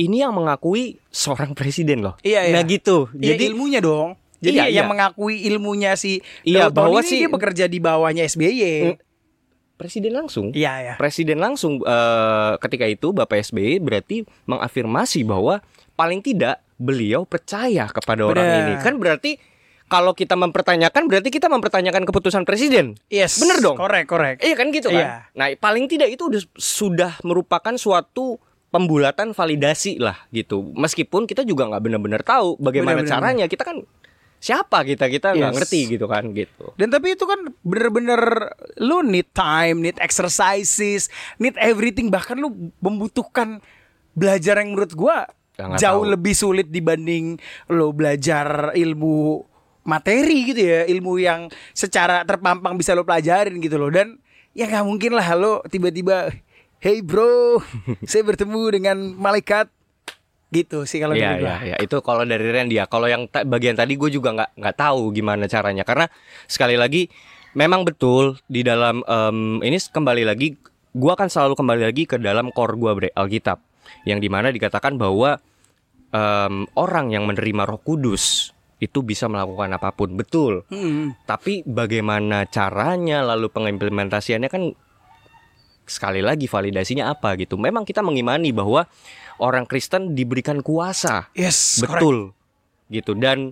ini 0.00 0.16
yang 0.18 0.32
mengakui 0.32 0.96
seorang 1.06 1.52
presiden 1.52 2.00
loh. 2.00 2.16
Iya, 2.20 2.48
iya. 2.48 2.52
Nah 2.52 2.64
gitu. 2.64 3.12
Iya, 3.12 3.36
Jadi 3.36 3.42
ilmunya 3.46 3.78
dong. 3.78 4.16
Jadi 4.40 4.56
Iya, 4.56 4.72
yang 4.72 4.88
iya. 4.88 4.90
mengakui 4.90 5.44
ilmunya 5.44 5.92
si 5.94 6.24
Iya, 6.42 6.66
Daud 6.66 6.80
bahwa 6.80 6.98
ini 6.98 7.06
si- 7.06 7.20
dia 7.20 7.28
bekerja 7.28 7.64
di 7.66 7.78
bawahnya 7.78 8.24
SBY. 8.24 8.56
Mm. 8.86 8.96
presiden 9.76 10.12
langsung. 10.12 10.52
Iya 10.52 10.72
ya. 10.82 10.94
Presiden 10.96 11.40
langsung 11.40 11.80
eh, 11.80 12.52
ketika 12.58 12.84
itu 12.84 13.12
Bapak 13.12 13.40
SBY 13.42 13.80
berarti 13.80 14.28
mengafirmasi 14.44 15.24
bahwa 15.24 15.64
paling 15.94 16.20
tidak 16.20 16.60
beliau 16.76 17.24
percaya 17.24 17.88
kepada 17.88 18.24
orang 18.24 18.44
Benar. 18.44 18.60
ini. 18.62 18.72
Kan 18.76 18.96
berarti 18.96 19.40
kalau 19.86 20.12
kita 20.12 20.36
mempertanyakan 20.36 21.08
berarti 21.08 21.28
kita 21.28 21.48
mempertanyakan 21.48 22.04
keputusan 22.04 22.44
presiden. 22.44 22.92
Yes. 23.08 23.40
Bener 23.40 23.58
dong? 23.58 23.74
Korek, 23.74 24.04
korek. 24.04 24.36
Iya 24.38 24.52
kan 24.54 24.68
gitu 24.68 24.86
Iya. 24.86 25.00
kan. 25.00 25.08
Nah, 25.34 25.46
paling 25.56 25.88
tidak 25.88 26.08
itu 26.08 26.28
udah, 26.28 26.42
sudah 26.54 27.12
merupakan 27.20 27.72
suatu 27.74 28.36
pembulatan 28.70 29.34
validasi 29.34 29.98
lah 29.98 30.16
gitu. 30.30 30.70
Meskipun 30.78 31.26
kita 31.26 31.42
juga 31.42 31.66
nggak 31.66 31.82
benar-benar 31.82 32.22
tahu 32.22 32.54
bagaimana 32.62 33.02
Benar, 33.02 33.06
benar, 33.06 33.14
caranya. 33.18 33.44
Kita 33.50 33.62
kan 33.66 33.82
siapa 34.40 34.86
kita 34.88 35.10
kita 35.12 35.36
nggak 35.36 35.52
Yes. 35.52 35.58
ngerti 35.60 35.80
gitu 35.98 36.06
kan 36.08 36.24
gitu 36.32 36.72
Dan 36.80 36.88
tapi 36.88 37.12
itu 37.12 37.28
kan 37.28 37.52
bener-bener 37.60 38.54
lu 38.80 39.04
need 39.04 39.28
time, 39.36 39.84
need 39.84 39.98
exercises, 40.00 41.12
need 41.36 41.58
everything. 41.60 42.08
Bahkan 42.08 42.40
lu 42.40 42.72
membutuhkan 42.80 43.60
belajar 44.16 44.58
yang 44.62 44.72
menurut 44.72 44.94
gua 44.96 45.28
nggak 45.60 45.76
jauh 45.76 46.06
tahu. 46.08 46.12
lebih 46.16 46.32
sulit 46.32 46.66
dibanding 46.72 47.36
lu 47.68 47.92
belajar 47.92 48.72
ilmu 48.72 49.44
materi 49.84 50.54
gitu 50.54 50.62
ya, 50.62 50.86
ilmu 50.88 51.20
yang 51.20 51.50
secara 51.74 52.22
terpampang 52.24 52.78
bisa 52.78 52.94
lo 52.94 53.02
pelajarin 53.04 53.58
gitu 53.60 53.76
loh. 53.76 53.90
Dan 53.92 54.16
ya 54.56 54.70
nggak 54.70 54.86
mungkin 54.86 55.12
lah 55.18 55.26
lo 55.36 55.60
tiba-tiba, 55.68 56.32
hey 56.80 57.00
bro, 57.00 57.60
saya 58.10 58.24
bertemu 58.24 58.60
dengan 58.72 58.96
malaikat 59.14 59.68
gitu 60.50 60.82
sih 60.82 60.98
kalau 60.98 61.14
Iya 61.14 61.38
menurut 61.38 61.38
iya 61.38 61.54
gua. 61.54 61.56
iya 61.62 61.76
itu 61.78 61.96
kalau 62.02 62.26
dari 62.26 62.42
Randy 62.42 62.74
ya. 62.74 62.90
Kalau 62.90 63.06
yang 63.06 63.30
ta- 63.30 63.46
bagian 63.46 63.78
tadi 63.78 63.94
gue 63.94 64.10
juga 64.10 64.34
nggak 64.34 64.50
nggak 64.58 64.76
tahu 64.76 65.14
gimana 65.14 65.46
caranya 65.46 65.86
karena 65.86 66.10
sekali 66.50 66.74
lagi 66.74 67.06
memang 67.54 67.86
betul 67.86 68.34
di 68.50 68.66
dalam 68.66 69.06
em, 69.06 69.62
ini 69.62 69.78
kembali 69.78 70.26
lagi 70.26 70.58
gue 70.90 71.12
akan 71.14 71.30
selalu 71.30 71.54
kembali 71.54 71.82
lagi 71.86 72.02
ke 72.02 72.18
dalam 72.18 72.50
core 72.50 72.74
gue 72.74 72.92
bre 72.98 73.08
Alkitab 73.14 73.62
yang 74.02 74.18
di 74.18 74.26
mana 74.26 74.50
dikatakan 74.50 74.98
bahwa 74.98 75.38
em, 76.10 76.66
orang 76.74 77.14
yang 77.14 77.30
menerima 77.30 77.62
Roh 77.70 77.78
Kudus 77.78 78.50
itu 78.80 79.04
bisa 79.04 79.28
melakukan 79.28 79.70
apa 79.70 79.92
pun 79.92 80.16
betul. 80.16 80.66
Hmm. 80.66 81.14
Tapi 81.28 81.62
bagaimana 81.62 82.48
caranya 82.50 83.22
lalu 83.22 83.52
pengimplementasiannya 83.52 84.48
kan 84.50 84.72
sekali 85.90 86.22
lagi 86.22 86.46
validasinya 86.46 87.10
apa 87.10 87.34
gitu. 87.34 87.58
Memang 87.58 87.82
kita 87.82 87.98
mengimani 87.98 88.50
bahwa 88.50 88.86
orang 89.36 89.64
Kristen 89.64 90.12
diberikan 90.12 90.60
kuasa 90.60 91.26
Yes, 91.32 91.80
correct. 91.80 91.96
betul 91.96 92.16
gitu 92.86 93.14
dan 93.14 93.50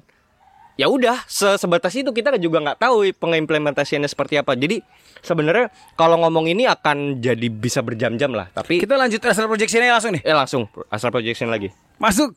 ya 0.75 0.87
udah 0.87 1.25
se- 1.25 1.57
sebatas 1.57 1.90
itu 1.92 2.07
kita 2.09 2.37
juga 2.37 2.61
nggak 2.61 2.78
tahu 2.78 3.09
pengimplementasiannya 3.14 4.04
seperti 4.04 4.37
apa 4.37 4.52
jadi 4.52 4.78
sebenarnya 5.21 5.71
kalau 5.95 6.18
ngomong 6.18 6.47
ini 6.47 6.66
akan 6.66 7.18
jadi 7.18 7.49
bisa 7.49 7.80
berjam-jam 7.80 8.30
lah 8.30 8.47
tapi 8.49 8.78
Kita 8.78 8.95
lanjut 8.95 9.18
astral 9.21 9.47
projectionnya 9.47 9.90
langsung 9.90 10.12
nih. 10.12 10.23
eh 10.23 10.30
langsung 10.33 10.62
asal 10.87 11.09
projection 11.09 11.49
lagi 11.49 11.73
Masuk. 11.97 12.30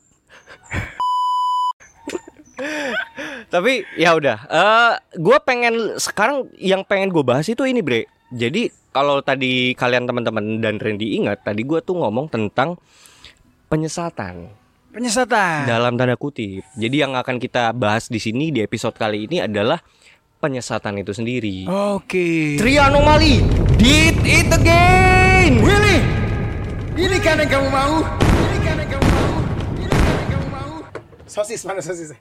tapi 3.48 3.84
ya 3.94 4.14
udah 4.14 4.38
eh 4.46 4.92
gue 5.14 5.38
pengen 5.42 5.98
sekarang 5.98 6.48
yang 6.56 6.82
pengen 6.82 7.10
gue 7.10 7.22
bahas 7.22 7.46
itu 7.46 7.62
ini 7.62 7.82
bre 7.82 8.06
jadi 8.30 8.70
kalau 8.92 9.24
tadi 9.24 9.72
kalian 9.74 10.04
teman-teman 10.04 10.60
dan 10.60 10.76
Randy 10.76 11.16
ingat 11.16 11.48
tadi 11.48 11.64
gue 11.64 11.80
tuh 11.80 11.96
ngomong 11.96 12.28
tentang 12.28 12.76
penyesatan 13.68 14.52
Penyesatan. 14.92 15.64
dalam 15.64 15.96
tanda 15.96 16.20
kutip. 16.20 16.68
Jadi 16.76 16.96
yang 17.00 17.16
akan 17.16 17.40
kita 17.40 17.72
bahas 17.72 18.12
di 18.12 18.20
sini 18.20 18.52
di 18.52 18.60
episode 18.60 18.92
kali 18.92 19.24
ini 19.24 19.40
adalah 19.40 19.80
penyesatan 20.38 21.00
itu 21.00 21.16
sendiri. 21.16 21.64
Oke. 21.96 22.60
Tri 22.60 22.76
anomali 22.76 23.40
did 23.80 24.20
it 24.28 24.52
again. 24.52 25.64
Willy, 25.64 26.04
ini 27.00 27.18
kan 27.24 27.40
yang 27.40 27.48
kamu 27.48 27.68
mau. 27.72 28.04
Ini 28.04 28.58
kan 28.60 28.76
yang 28.76 28.90
kamu 28.92 29.08
mau. 29.08 29.32
Ini 29.80 29.88
kan 29.88 30.12
yang 30.12 30.28
kamu 30.28 30.48
mau. 30.52 30.72
Sosis 31.24 31.64
mana 31.64 31.80
sosis? 31.80 32.12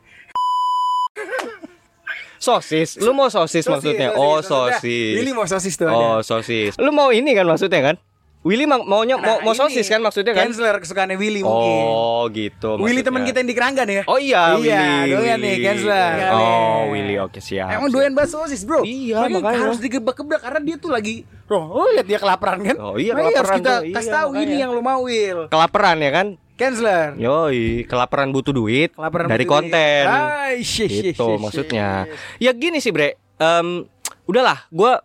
Sosis, 2.52 2.98
lu 2.98 3.12
mau 3.12 3.28
sosis, 3.28 3.62
maksudnya? 3.64 4.10
oh 4.12 4.40
sosis. 4.40 5.14
Willy 5.14 5.30
mau 5.30 5.44
sosis 5.44 5.74
tuh 5.74 5.86
Oh 5.86 6.18
ada. 6.18 6.22
sosis. 6.22 6.74
Lu 6.74 6.90
mau 6.90 7.10
ini 7.10 7.30
kan 7.30 7.44
maksudnya 7.44 7.82
kan? 7.84 7.96
Willy 8.40 8.64
ma- 8.64 8.80
maunya 8.80 9.14
mau, 9.14 9.36
Nah, 9.36 9.44
mau 9.44 9.52
ini 9.52 9.60
sosis 9.60 9.84
kan 9.84 10.00
maksudnya 10.00 10.32
kan? 10.32 10.48
Canceler 10.48 10.80
kesukaannya 10.80 11.12
Willy 11.14 11.44
mungkin. 11.44 11.82
Oh 11.84 12.24
gitu. 12.26 12.74
Willy 12.74 12.82
maksudnya. 12.96 13.04
teman 13.04 13.22
kita 13.22 13.36
yang 13.38 13.46
di 13.46 13.54
Keranggan 13.54 13.88
ya. 13.90 14.02
Oh 14.06 14.16
iya, 14.16 14.56
Iya, 14.56 14.56
Willy. 14.56 15.12
doyan 15.12 15.38
nih, 15.38 15.52
Willy. 15.52 15.60
canceler. 15.62 16.12
Oh 16.32 16.80
Willy, 16.88 17.16
oke 17.18 17.36
siap. 17.38 17.68
Emang 17.68 17.86
siap. 17.86 17.94
doyan 17.94 18.12
banget 18.14 18.30
sosis 18.32 18.64
bro 18.64 18.80
Iya, 18.80 19.28
makanya. 19.28 19.60
harus 19.60 19.76
digebrak-gebrak 19.78 20.40
Karena 20.40 20.60
dia 20.62 20.76
tuh 20.76 20.88
lagi 20.88 21.28
Roh, 21.46 21.64
oh 21.66 21.86
lihat 21.90 22.06
dia 22.06 22.16
kelaparan 22.16 22.62
kan 22.62 22.76
Oh, 22.78 22.96
iya, 22.96 23.12
Makanya 23.12 23.28
harus 23.28 23.36
kelaparan 23.36 23.58
kita 23.60 23.68
tuh, 23.70 23.82
iya, 23.82 23.94
kasih 23.94 24.10
tahu 24.10 24.28
ini 24.30 24.38
makanya. 24.40 24.56
yang 24.56 24.70
lo 24.70 24.80
mau 24.80 25.00
Will 25.02 25.40
Kelaparan 25.46 25.96
ya 25.98 26.10
kan? 26.10 26.26
Canceler 26.60 27.16
Yoi, 27.16 27.88
kelaparan 27.88 28.28
butuh 28.28 28.52
duit 28.52 28.92
Kelaparan 28.92 29.32
dari 29.32 29.48
ini. 29.48 29.50
konten. 29.50 30.04
Ay, 30.04 30.60
shit, 30.60 30.92
shit, 30.92 31.16
gitu 31.16 31.24
shit, 31.24 31.40
maksudnya. 31.40 32.04
shit. 32.04 32.44
Ya 32.44 32.52
gini 32.52 32.84
sih, 32.84 32.92
Bre. 32.92 33.16
Em, 33.40 33.88
udahlah, 34.28 34.68
gua 34.68 35.00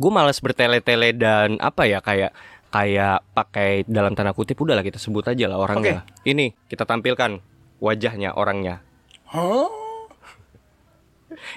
gue 0.00 0.08
malas 0.08 0.40
bertele-tele 0.40 1.12
dan 1.12 1.60
apa 1.60 1.84
ya 1.84 2.00
kayak 2.00 2.32
kayak 2.72 3.20
pakai 3.36 3.84
dalam 3.84 4.16
tanda 4.16 4.32
kutip 4.32 4.56
udahlah 4.56 4.80
kita 4.80 4.96
sebut 4.96 5.28
aja 5.28 5.44
lah 5.44 5.60
orangnya. 5.60 6.08
Ini 6.24 6.56
kita 6.72 6.88
tampilkan 6.88 7.36
wajahnya 7.84 8.32
orangnya. 8.32 8.80
Hah? 9.28 9.68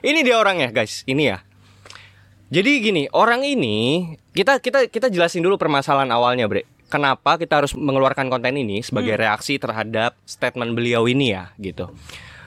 Ini 0.04 0.20
dia 0.28 0.38
orangnya, 0.38 0.70
guys. 0.76 1.08
Ini 1.08 1.24
ya. 1.24 1.38
Jadi 2.54 2.72
gini, 2.86 3.04
orang 3.10 3.42
ini 3.42 4.14
kita 4.36 4.62
kita 4.62 4.86
kita 4.92 5.10
jelasin 5.10 5.42
dulu 5.42 5.58
permasalahan 5.58 6.12
awalnya, 6.14 6.46
Bre. 6.46 6.68
Kenapa 6.94 7.42
kita 7.42 7.58
harus 7.58 7.74
mengeluarkan 7.74 8.30
konten 8.30 8.54
ini 8.54 8.86
sebagai 8.86 9.18
reaksi 9.18 9.58
terhadap 9.58 10.14
statement 10.30 10.78
beliau 10.78 11.10
ini 11.10 11.34
ya, 11.34 11.50
gitu. 11.58 11.90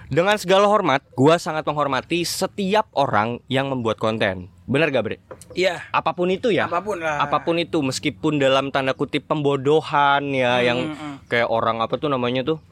Dengan 0.07 0.39
segala 0.39 0.71
hormat, 0.71 1.03
gua 1.19 1.35
sangat 1.35 1.67
menghormati 1.67 2.23
setiap 2.23 2.87
orang 2.95 3.43
yang 3.51 3.67
membuat 3.67 3.99
konten. 3.99 4.47
Benar 4.71 4.95
gak, 4.95 5.03
Bre? 5.03 5.19
Iya 5.59 5.83
Apa 5.91 6.15
pun 6.15 6.31
itu 6.31 6.55
ya. 6.55 6.71
Apa 6.71 6.79
pun 6.79 7.03
lah. 7.03 7.27
Apa 7.27 7.43
pun 7.43 7.59
itu, 7.59 7.83
meskipun 7.83 8.39
dalam 8.39 8.71
tanda 8.71 8.95
kutip 8.95 9.27
pembodohan 9.27 10.31
ya, 10.31 10.63
yang 10.63 10.95
kayak 11.27 11.51
orang 11.51 11.83
apa 11.83 11.99
tuh 11.99 12.07
namanya 12.07 12.47
tuh 12.47 12.63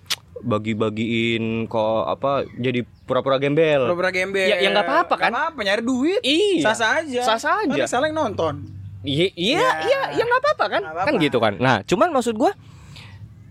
bagi-bagiin 0.46 1.66
kok 1.66 2.06
apa 2.06 2.46
jadi 2.54 2.86
pura-pura 2.86 3.42
gembel. 3.42 3.90
Pura-pura 3.90 4.14
gembel 4.14 4.46
Ya, 4.46 4.62
ya 4.62 4.70
nggak 4.70 4.86
apa-apa 4.86 5.14
kan? 5.18 5.34
Nggak 5.34 5.42
apa-apa 5.50 5.60
nyari 5.66 5.82
duit 5.82 6.20
Iya. 6.22 6.70
Sah-sah 6.70 6.90
aja 7.02 7.20
Sah-sah 7.24 7.54
aja. 7.66 7.82
Kan 7.82 7.90
salah 7.90 8.06
yang 8.06 8.30
nonton 8.30 8.83
Iya, 9.04 9.28
iya, 9.36 9.60
Ya. 9.60 9.70
iya, 9.84 10.00
ya 10.16 10.22
nggak 10.24 10.40
apa-apa 10.40 10.64
kan? 10.66 10.80
Nggak 10.80 10.94
apa-apa. 10.96 11.08
Kan 11.08 11.14
gitu 11.20 11.38
kan. 11.38 11.54
Nah, 11.60 11.76
cuman 11.84 12.08
maksud 12.10 12.34
gua 12.34 12.52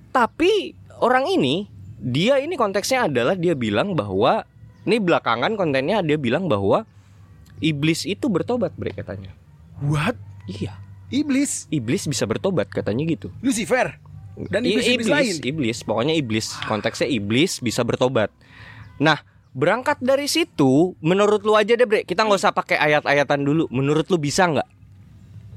tapi 0.09 0.73
orang 0.97 1.25
ini 1.27 1.65
dia 1.97 2.37
ini 2.37 2.53
konteksnya 2.53 3.07
adalah 3.07 3.33
dia 3.33 3.53
bilang 3.53 3.93
bahwa 3.93 4.43
ini 4.83 4.99
belakangan 4.99 5.55
kontennya 5.55 6.03
dia 6.03 6.17
bilang 6.17 6.45
bahwa 6.45 6.83
iblis 7.59 8.03
itu 8.03 8.27
bertobat, 8.27 8.75
Bre 8.75 8.91
katanya. 8.91 9.31
What? 9.79 10.19
Iya, 10.43 10.75
Iblis 11.07 11.69
iblis 11.69 12.03
bisa 12.03 12.25
bertobat 12.25 12.67
katanya 12.67 13.05
gitu. 13.05 13.31
Lucifer 13.39 13.95
Dan 14.49 14.65
I- 14.65 14.73
iblis-iblis 14.73 15.07
lain 15.07 15.35
iblis, 15.45 15.77
pokoknya 15.85 16.17
iblis. 16.17 16.57
Konteksnya 16.65 17.05
iblis 17.05 17.61
bisa 17.61 17.85
bertobat. 17.85 18.33
Nah, 18.97 19.21
berangkat 19.53 20.01
dari 20.01 20.25
situ, 20.25 20.97
menurut 20.99 21.45
lu 21.45 21.53
aja 21.53 21.77
deh, 21.77 21.85
Bre. 21.85 22.01
Kita 22.01 22.25
nggak 22.25 22.41
usah 22.41 22.49
pakai 22.49 22.81
ayat-ayatan 22.81 23.45
dulu. 23.45 23.69
Menurut 23.69 24.09
lu 24.09 24.17
bisa 24.17 24.49
nggak? 24.49 24.65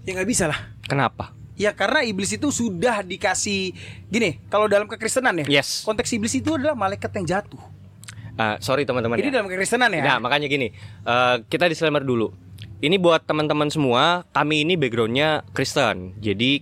Ya 0.07 0.15
nggak 0.15 0.29
bisa 0.29 0.47
lah 0.47 0.59
Kenapa? 0.87 1.35
Ya 1.57 1.75
karena 1.75 2.01
iblis 2.01 2.31
itu 2.31 2.49
sudah 2.49 3.03
dikasih 3.03 3.75
Gini 4.07 4.39
Kalau 4.47 4.71
dalam 4.71 4.87
kekristenan 4.87 5.43
ya 5.43 5.61
Yes. 5.61 5.83
Konteks 5.83 6.15
iblis 6.15 6.33
itu 6.33 6.55
adalah 6.55 6.73
malaikat 6.73 7.11
yang 7.13 7.27
jatuh 7.27 7.61
Ah, 8.37 8.61
sorry 8.61 8.85
teman-teman 8.85 9.17
Ini 9.17 9.29
ya. 9.29 9.41
dalam 9.41 9.49
kekristenan 9.49 9.91
ya 9.91 10.03
Nah, 10.05 10.17
makanya 10.21 10.45
gini, 10.47 10.69
eh, 11.03 11.37
kita 11.49 11.73
disclaimer 11.73 12.05
dulu. 12.05 12.37
Ini 12.77 13.01
buat 13.01 13.25
teman-teman 13.25 13.73
semua, 13.73 14.29
kami 14.37 14.61
ini 14.61 14.77
backgroundnya 14.77 15.41
Kristen, 15.57 16.13
jadi 16.21 16.61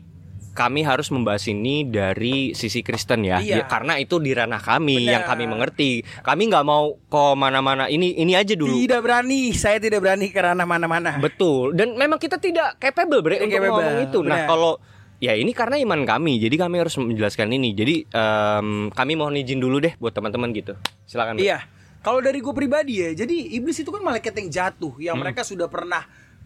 kami 0.54 0.86
harus 0.86 1.10
membahas 1.10 1.42
ini 1.44 1.82
dari 1.84 2.54
sisi 2.54 2.80
Kristen 2.80 3.26
ya, 3.26 3.42
Iya. 3.42 3.54
Ya, 3.54 3.64
karena 3.66 3.98
itu 3.98 4.16
di 4.16 4.30
ranah 4.30 4.62
kami 4.62 5.02
Benar. 5.02 5.10
yang 5.10 5.22
kami 5.26 5.44
mengerti. 5.44 5.90
Kami 6.22 6.42
nggak 6.46 6.62
mau 6.62 6.94
ke 6.96 7.24
mana-mana. 7.34 7.90
Ini 7.90 8.16
ini 8.16 8.32
aja 8.32 8.54
dulu. 8.54 8.70
Tidak 8.70 9.02
berani 9.02 9.50
Saya 9.50 9.76
tidak 9.76 10.00
berani 10.00 10.30
ke 10.30 10.38
ranah 10.38 10.62
mana-mana 10.62 11.18
Betul. 11.18 11.74
Dan 11.74 11.98
memang 11.98 12.16
kita 12.16 12.38
tidak 12.38 12.78
capable 12.78 13.18
bre 13.20 13.36
Tidak 13.36 13.44
untuk 13.44 13.58
capable, 13.58 13.74
ngomong 13.76 13.96
itu. 14.00 14.18
Nah, 14.22 14.30
benar. 14.38 14.48
kalau 14.48 14.72
ya 15.18 15.32
ini 15.34 15.50
karena 15.50 15.76
iman 15.80 16.00
kami, 16.04 16.38
jadi 16.38 16.54
kami 16.54 16.76
harus 16.78 16.94
menjelaskan 16.94 17.50
ini. 17.50 17.74
Jadi 17.74 17.94
em, 18.06 18.68
kami 18.88 19.12
mohon 19.14 19.34
izin 19.34 19.58
dulu 19.58 19.82
deh 19.82 19.98
buat 19.98 20.12
teman-teman 20.12 20.54
gitu. 20.54 20.78
Silakan. 21.04 21.36
Iya. 21.36 21.66
Kalau 21.98 22.20
dari 22.20 22.38
gue 22.38 22.52
pribadi 22.52 23.00
ya, 23.00 23.16
jadi 23.16 23.32
iblis 23.56 23.80
itu 23.80 23.88
kan 23.88 24.04
malaikat 24.04 24.36
yang 24.36 24.48
jatuh, 24.48 24.92
yang 25.00 25.16
Hmm. 25.16 25.24
mereka 25.24 25.40
sudah 25.40 25.66
pernah 25.66 26.04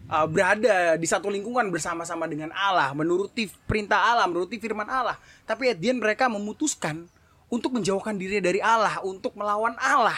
uh, 0.09 0.25
berada 0.25 0.93
di 0.95 1.05
satu 1.05 1.29
lingkungan 1.29 1.69
bersama-sama 1.69 2.25
dengan 2.25 2.49
Allah, 2.51 2.91
menuruti 2.91 3.47
perintah 3.63 4.01
Allah, 4.07 4.25
menuruti 4.25 4.57
firman 4.57 4.85
Allah. 4.85 5.15
Tapi 5.43 5.69
at 5.69 5.77
the 5.77 5.89
end 5.89 5.99
mereka 5.99 6.25
memutuskan 6.25 7.05
untuk 7.47 7.71
menjauhkan 7.71 8.13
diri 8.13 8.37
dari 8.37 8.59
Allah, 8.59 8.99
untuk 9.01 9.33
melawan 9.33 9.73
Allah. 9.77 10.17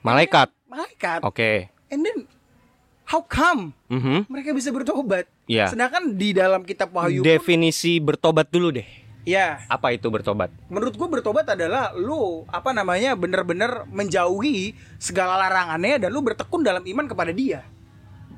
Malaikat. 0.00 0.50
Malaikat. 0.66 1.20
Oke. 1.22 1.70
And 1.88 2.02
then 2.02 2.26
how 3.04 3.20
come 3.20 3.72
Mhm. 3.86 4.26
mereka 4.26 4.50
bisa 4.50 4.68
bertobat? 4.68 5.28
Iya. 5.44 5.68
Sedangkan 5.68 6.14
di 6.14 6.32
dalam 6.32 6.62
kitab 6.62 6.90
Wahyu 6.90 7.20
pun, 7.20 7.26
Definisi 7.26 7.98
bertobat 7.98 8.48
dulu 8.48 8.72
deh. 8.72 8.88
ya 9.24 9.64
Apa 9.66 9.88
itu 9.90 10.08
bertobat? 10.08 10.52
menurut 10.68 10.92
gue 10.92 11.08
bertobat 11.10 11.48
adalah 11.48 11.96
lu 11.96 12.44
apa 12.46 12.72
namanya 12.72 13.16
bener-bener 13.16 13.88
menjauhi 13.88 14.72
segala 14.98 15.36
larangannya 15.38 15.96
dan 15.96 16.10
lu 16.10 16.20
bertekun 16.20 16.60
dalam 16.60 16.84
iman 16.84 17.06
kepada 17.06 17.32
dia. 17.32 17.64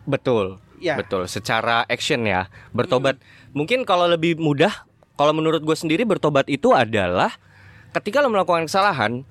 Betul. 0.07 0.63
Ya. 0.79 0.97
Betul. 0.97 1.27
Secara 1.27 1.85
action 1.91 2.25
ya, 2.25 2.49
bertobat. 2.73 3.19
Mungkin 3.53 3.85
kalau 3.85 4.07
lebih 4.07 4.39
mudah, 4.41 4.87
kalau 5.19 5.33
menurut 5.35 5.65
gue 5.65 5.77
sendiri 5.77 6.07
bertobat 6.07 6.47
itu 6.47 6.73
adalah 6.73 7.33
ketika 7.93 8.21
lo 8.21 8.29
melakukan 8.29 8.69
kesalahan, 8.69 9.25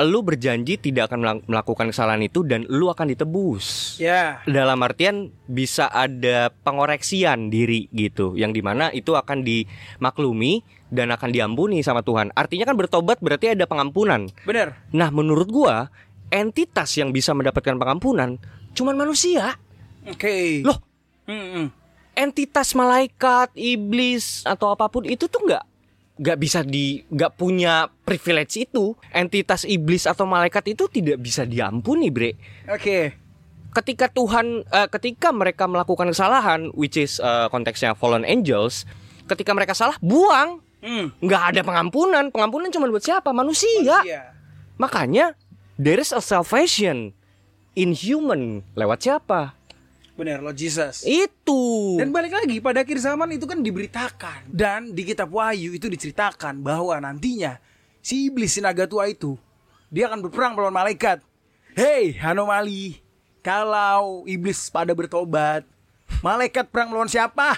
lu 0.00 0.24
berjanji 0.24 0.80
tidak 0.80 1.12
akan 1.12 1.44
melakukan 1.44 1.92
kesalahan 1.92 2.24
itu 2.24 2.40
dan 2.44 2.64
lu 2.68 2.88
akan 2.88 3.12
ditebus. 3.12 3.96
Ya. 4.00 4.40
Dalam 4.48 4.80
artian 4.80 5.32
bisa 5.44 5.88
ada 5.92 6.48
pengoreksian 6.64 7.52
diri 7.52 7.88
gitu, 7.92 8.36
yang 8.36 8.56
di 8.56 8.64
mana 8.64 8.88
itu 8.92 9.12
akan 9.16 9.44
dimaklumi 9.44 10.64
dan 10.88 11.12
akan 11.12 11.30
diampuni 11.32 11.84
sama 11.84 12.00
Tuhan. 12.00 12.32
Artinya 12.32 12.68
kan 12.68 12.76
bertobat 12.76 13.20
berarti 13.20 13.52
ada 13.52 13.64
pengampunan. 13.68 14.28
Bener. 14.44 14.76
Nah, 14.92 15.08
menurut 15.12 15.48
gua 15.48 15.92
entitas 16.30 16.94
yang 16.96 17.10
bisa 17.10 17.34
mendapatkan 17.36 17.76
pengampunan 17.76 18.38
cuman 18.72 18.94
manusia. 18.96 19.58
Oke. 20.08 20.64
Loh, 20.64 20.78
Hmm, 21.30 21.46
hmm. 21.54 21.66
entitas 22.18 22.74
malaikat, 22.74 23.54
iblis 23.54 24.42
atau 24.42 24.74
apa 24.74 24.90
pun 24.90 25.06
itu 25.06 25.30
tuh 25.30 25.46
nggak 25.46 25.64
nggak 26.20 26.38
bisa 26.42 26.60
di 26.60 27.00
nggak 27.06 27.38
punya 27.38 27.88
privilege 28.04 28.66
itu. 28.66 28.92
Entitas 29.14 29.64
iblis 29.64 30.04
atau 30.04 30.26
malaikat 30.26 30.74
itu 30.74 30.90
tidak 30.90 31.22
bisa 31.22 31.46
diampuni, 31.48 32.12
bre. 32.12 32.34
Oke. 32.68 33.14
Ketika 33.70 34.10
Tuhan, 34.10 34.66
eh, 34.66 34.88
ketika 34.90 35.30
mereka 35.30 35.70
melakukan 35.70 36.10
kesalahan, 36.10 36.74
which 36.74 36.98
is 36.98 37.22
eh, 37.22 37.46
konteksnya 37.48 37.94
fallen 37.94 38.26
angels, 38.26 38.84
ketika 39.30 39.54
mereka 39.54 39.72
salah, 39.72 39.94
buang. 40.02 40.60
Nggak 41.20 41.42
ada 41.54 41.60
pengampunan. 41.60 42.32
Pengampunan 42.32 42.72
cuma 42.72 42.88
buat 42.88 43.04
siapa? 43.04 43.30
Manusia. 43.36 44.00
Iya. 44.02 44.32
Makanya 44.80 45.36
there 45.76 46.00
is 46.00 46.10
a 46.10 46.24
salvation 46.24 47.12
in 47.76 47.92
human. 47.92 48.64
Lewat 48.74 49.04
siapa? 49.04 49.59
Bener 50.20 50.44
lo 50.44 50.52
Jesus. 50.52 51.00
Itu. 51.08 51.96
Dan 51.96 52.12
balik 52.12 52.36
lagi 52.36 52.60
pada 52.60 52.84
akhir 52.84 53.00
zaman 53.00 53.40
itu 53.40 53.48
kan 53.48 53.64
diberitakan 53.64 54.52
dan 54.52 54.92
di 54.92 55.08
kitab 55.08 55.32
Wahyu 55.32 55.72
itu 55.72 55.88
diceritakan 55.88 56.60
bahwa 56.60 56.92
nantinya 57.00 57.56
si 58.04 58.28
iblis 58.28 58.52
si 58.52 58.60
naga 58.60 58.84
tua 58.84 59.08
itu 59.08 59.40
dia 59.88 60.12
akan 60.12 60.28
berperang 60.28 60.52
melawan 60.52 60.76
malaikat. 60.76 61.24
Hei 61.72 62.20
anomali, 62.20 63.00
kalau 63.40 64.28
iblis 64.28 64.68
pada 64.68 64.92
bertobat, 64.92 65.64
malaikat 66.20 66.68
perang 66.68 66.92
melawan 66.92 67.08
siapa? 67.08 67.56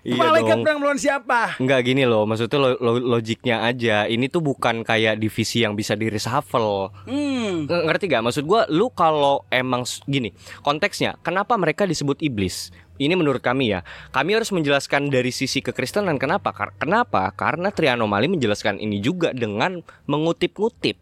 Iya 0.00 0.16
malaikat 0.16 0.56
dong. 0.56 0.64
perang 0.64 0.78
melawan 0.80 0.96
siapa? 0.96 1.60
Enggak 1.60 1.80
gini 1.84 2.08
loh, 2.08 2.24
maksudnya 2.24 2.56
lo- 2.56 2.80
lo- 2.80 3.04
logiknya 3.18 3.60
aja. 3.62 4.08
Ini 4.08 4.26
tuh 4.26 4.40
bukan 4.40 4.80
kayak 4.80 5.20
divisi 5.20 5.60
yang 5.60 5.76
bisa 5.76 5.92
di 5.92 6.08
reshuffle. 6.08 6.88
Hmm. 7.04 7.68
Ng- 7.68 7.84
Ngerti 7.84 8.08
gak? 8.08 8.24
Maksud 8.24 8.44
gua 8.48 8.64
lu 8.66 8.88
kalau 8.88 9.44
emang 9.48 9.84
gini, 10.04 10.32
konteksnya 10.60 11.20
kenapa 11.20 11.60
mereka 11.60 11.84
disebut 11.84 12.16
iblis? 12.20 12.72
Ini 12.96 13.16
menurut 13.16 13.40
kami 13.40 13.72
ya. 13.72 13.80
Kami 14.12 14.36
harus 14.36 14.52
menjelaskan 14.52 15.08
dari 15.08 15.32
sisi 15.32 15.60
kekristenan 15.60 16.20
kenapa? 16.20 16.52
Kar- 16.52 16.76
kenapa? 16.76 17.32
Karena 17.32 17.72
Trianomali 17.72 18.28
menjelaskan 18.28 18.76
ini 18.76 19.00
juga 19.00 19.32
dengan 19.32 19.80
mengutip-ngutip 20.04 21.00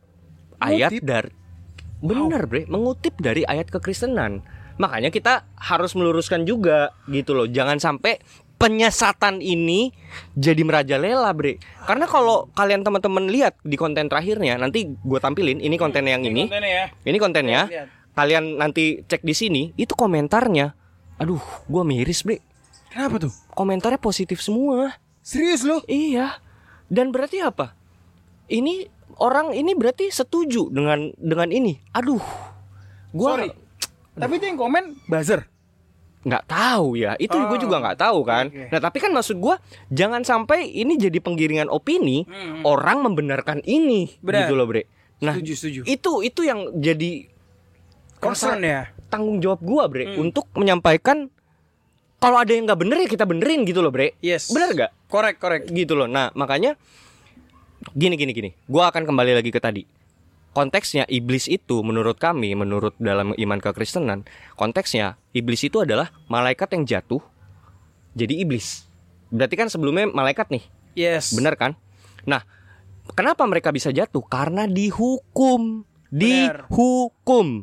ayat 0.58 0.94
dari 1.02 1.34
Bener 1.98 2.46
bre, 2.46 2.62
mengutip 2.70 3.18
dari 3.18 3.42
ayat 3.42 3.74
kekristenan. 3.74 4.46
Makanya 4.78 5.10
kita 5.10 5.42
harus 5.58 5.98
meluruskan 5.98 6.46
juga 6.46 6.94
gitu 7.10 7.34
loh. 7.34 7.50
Jangan 7.50 7.82
sampai 7.82 8.22
penyesatan 8.58 9.38
ini 9.38 9.94
jadi 10.34 10.60
merajalela 10.66 11.30
bre. 11.30 11.62
Karena 11.86 12.10
kalau 12.10 12.50
kalian 12.52 12.82
teman-teman 12.82 13.30
lihat 13.30 13.54
di 13.62 13.78
konten 13.78 14.10
terakhirnya, 14.10 14.58
nanti 14.58 14.90
gue 14.90 15.18
tampilin 15.22 15.62
ini 15.62 15.78
konten 15.78 16.04
yang 16.04 16.26
ini, 16.26 16.50
kontennya 16.50 16.70
ya. 16.70 16.84
ini 17.06 17.18
kontennya. 17.22 17.60
Lihat, 17.70 17.74
lihat. 17.74 17.88
Kalian 18.18 18.44
nanti 18.58 19.06
cek 19.06 19.22
di 19.22 19.34
sini, 19.34 19.62
itu 19.78 19.94
komentarnya. 19.94 20.74
Aduh, 21.22 21.40
gue 21.70 21.82
miris 21.86 22.26
bre. 22.26 22.42
Kenapa 22.90 23.30
tuh? 23.30 23.32
Komentarnya 23.54 24.02
positif 24.02 24.42
semua. 24.42 24.98
Serius 25.22 25.62
lo? 25.62 25.86
Iya. 25.86 26.42
Dan 26.90 27.14
berarti 27.14 27.38
apa? 27.44 27.78
Ini 28.48 28.90
orang 29.20 29.52
ini 29.52 29.76
berarti 29.76 30.08
setuju 30.08 30.72
dengan 30.72 31.12
dengan 31.20 31.52
ini. 31.52 31.78
Aduh. 31.92 32.22
Gua 33.12 33.36
Sorry. 33.36 33.48
Tapi 34.18 34.32
itu 34.40 34.44
yang 34.50 34.58
komen 34.58 34.98
buzzer. 35.06 35.46
Nggak 36.18 36.44
tahu 36.46 36.94
ya. 36.94 37.14
Itu 37.16 37.34
Oh. 37.34 37.46
gue 37.46 37.58
juga 37.58 37.78
nggak 37.78 37.98
tahu 37.98 38.18
kan. 38.22 38.50
Oke. 38.50 38.68
Nah, 38.68 38.80
tapi 38.80 38.98
kan 38.98 39.10
maksud 39.10 39.38
gua 39.38 39.56
jangan 39.88 40.22
sampai 40.22 40.66
ini 40.66 40.94
jadi 40.94 41.18
penggiringan 41.18 41.66
opini 41.66 42.26
Hmm. 42.26 42.62
orang 42.62 43.02
membenarkan 43.02 43.62
ini 43.62 44.18
Benar. 44.18 44.46
gitu 44.46 44.54
loh, 44.54 44.66
Bre. 44.66 44.82
Nah, 45.18 45.34
setuju, 45.34 45.54
setuju. 45.54 45.80
itu 45.84 46.12
itu 46.22 46.40
yang 46.42 46.74
jadi 46.74 47.26
Concern 48.18 48.58
ya. 48.60 48.90
tanggung 49.06 49.38
jawab 49.38 49.62
gua, 49.62 49.86
Bre, 49.86 50.04
Hmm. 50.08 50.26
untuk 50.26 50.50
menyampaikan 50.52 51.30
kalau 52.18 52.34
ada 52.36 52.50
yang 52.50 52.66
nggak 52.66 52.80
bener 52.82 52.98
ya 52.98 53.08
kita 53.08 53.22
benerin 53.22 53.62
gitu 53.62 53.78
loh, 53.78 53.90
Bre. 53.90 54.18
Yes. 54.18 54.50
Bener 54.50 54.74
gak? 54.74 54.90
Korek, 55.06 55.38
korek. 55.38 55.62
gitu 55.66 55.94
loh. 55.94 56.04
Nah, 56.04 56.34
makanya 56.34 56.74
gini 57.94 58.14
gini 58.14 58.32
gini. 58.32 58.50
Gua 58.66 58.90
akan 58.90 59.06
kembali 59.06 59.38
lagi 59.38 59.48
ke 59.48 59.58
tadi. 59.58 59.86
Konteksnya 60.58 61.06
iblis 61.06 61.46
itu 61.46 61.86
menurut 61.86 62.18
kami, 62.18 62.50
menurut 62.58 62.98
dalam 62.98 63.30
iman 63.30 63.58
kekristenan, 63.62 64.26
konteksnya 64.58 65.14
iblis 65.30 65.62
itu 65.62 65.86
adalah 65.86 66.10
malaikat 66.26 66.74
yang 66.74 66.82
jatuh 66.82 67.22
jadi 68.18 68.42
iblis. 68.42 68.90
Berarti 69.30 69.54
kan 69.54 69.70
sebelumnya 69.70 70.10
malaikat 70.10 70.50
nih, 70.50 70.66
Yes. 70.98 71.30
benar 71.30 71.54
kan? 71.54 71.78
Nah, 72.26 72.42
kenapa 73.14 73.46
mereka 73.46 73.70
bisa 73.70 73.94
jatuh? 73.94 74.26
Karena 74.26 74.66
dihukum, 74.66 75.86
dihukum. 76.10 77.62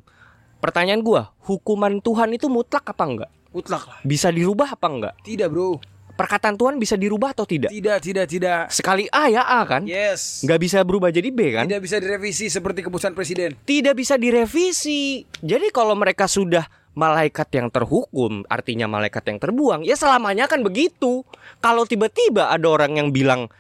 Pertanyaan 0.64 1.04
gua, 1.04 1.36
hukuman 1.44 2.00
Tuhan 2.00 2.32
itu 2.32 2.48
mutlak 2.48 2.88
apa 2.88 3.04
enggak? 3.04 3.32
Mutlak 3.52 3.84
lah. 3.92 4.00
Bisa 4.08 4.32
dirubah 4.32 4.72
apa 4.72 4.88
enggak? 4.88 5.14
Tidak, 5.20 5.52
Bro. 5.52 5.84
Perkataan 6.15 6.56
Tuhan 6.56 6.80
bisa 6.80 6.95
dirubah 6.95 7.36
atau 7.36 7.43
tidak? 7.43 7.75
Tidak, 7.75 7.99
tidak, 7.99 8.25
tidak. 8.32 8.62
Sekali 8.71 9.04
A 9.12 9.28
ya 9.28 9.43
A 9.43 9.67
kan? 9.67 9.84
Yes. 9.84 10.47
nggak 10.47 10.60
bisa 10.63 10.80
berubah 10.88 11.12
jadi 11.12 11.28
B 11.28 11.51
kan? 11.51 11.67
Tidak 11.67 11.84
bisa 11.84 11.99
direvisi 11.99 12.47
seperti 12.47 12.88
keputusan 12.88 13.12
presiden. 13.12 13.60
Tidak 13.67 13.91
bisa 13.91 14.15
direvisi. 14.15 15.28
Jadi 15.43 15.67
kalau 15.75 15.91
mereka 15.91 16.32
sudah 16.32 16.63
malaikat 16.95 17.51
yang 17.51 17.67
terhukum, 17.67 18.47
artinya 18.47 18.88
malaikat 18.88 19.28
yang 19.28 19.43
terbuang, 19.43 19.84
ya 19.84 19.99
selamanya 19.99 20.47
kan 20.47 20.63
begitu. 20.63 21.28
Kalau 21.60 21.84
tiba-tiba 21.84 22.47
ada 22.47 22.63
orang 22.71 22.95
yang 22.95 23.12
bilang 23.12 23.51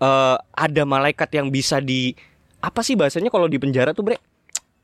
eh, 0.00 0.36
ada 0.40 0.82
malaikat 0.88 1.28
yang 1.36 1.52
bisa 1.52 1.84
di 1.84 2.16
apa 2.64 2.80
sih 2.80 2.96
bahasanya 2.96 3.28
kalau 3.28 3.46
di 3.46 3.60
penjara 3.60 3.92
tuh 3.92 4.08
bre? 4.08 4.16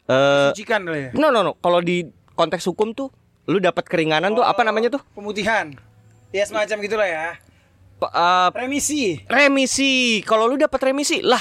Eh, 0.05 0.53
ya. 0.53 1.11
no 1.17 1.33
no 1.33 1.41
no. 1.41 1.53
Kalau 1.57 1.81
di 1.81 2.05
konteks 2.37 2.69
hukum 2.69 2.93
tuh, 2.93 3.09
lu 3.49 3.57
dapat 3.65 3.89
keringanan 3.89 4.37
tuh 4.37 4.45
apa 4.45 4.61
namanya 4.61 5.01
tuh? 5.01 5.03
Pemutihan. 5.17 5.73
Ya 6.35 6.43
semacam 6.43 6.77
gitulah 6.83 7.07
ya. 7.07 7.39
P- 7.95 8.11
eh, 8.11 8.49
Remisi. 8.59 9.23
remisi. 9.31 10.19
Kalau 10.27 10.51
lu 10.51 10.59
dapat 10.59 10.91
remisi, 10.91 11.23
lah 11.23 11.39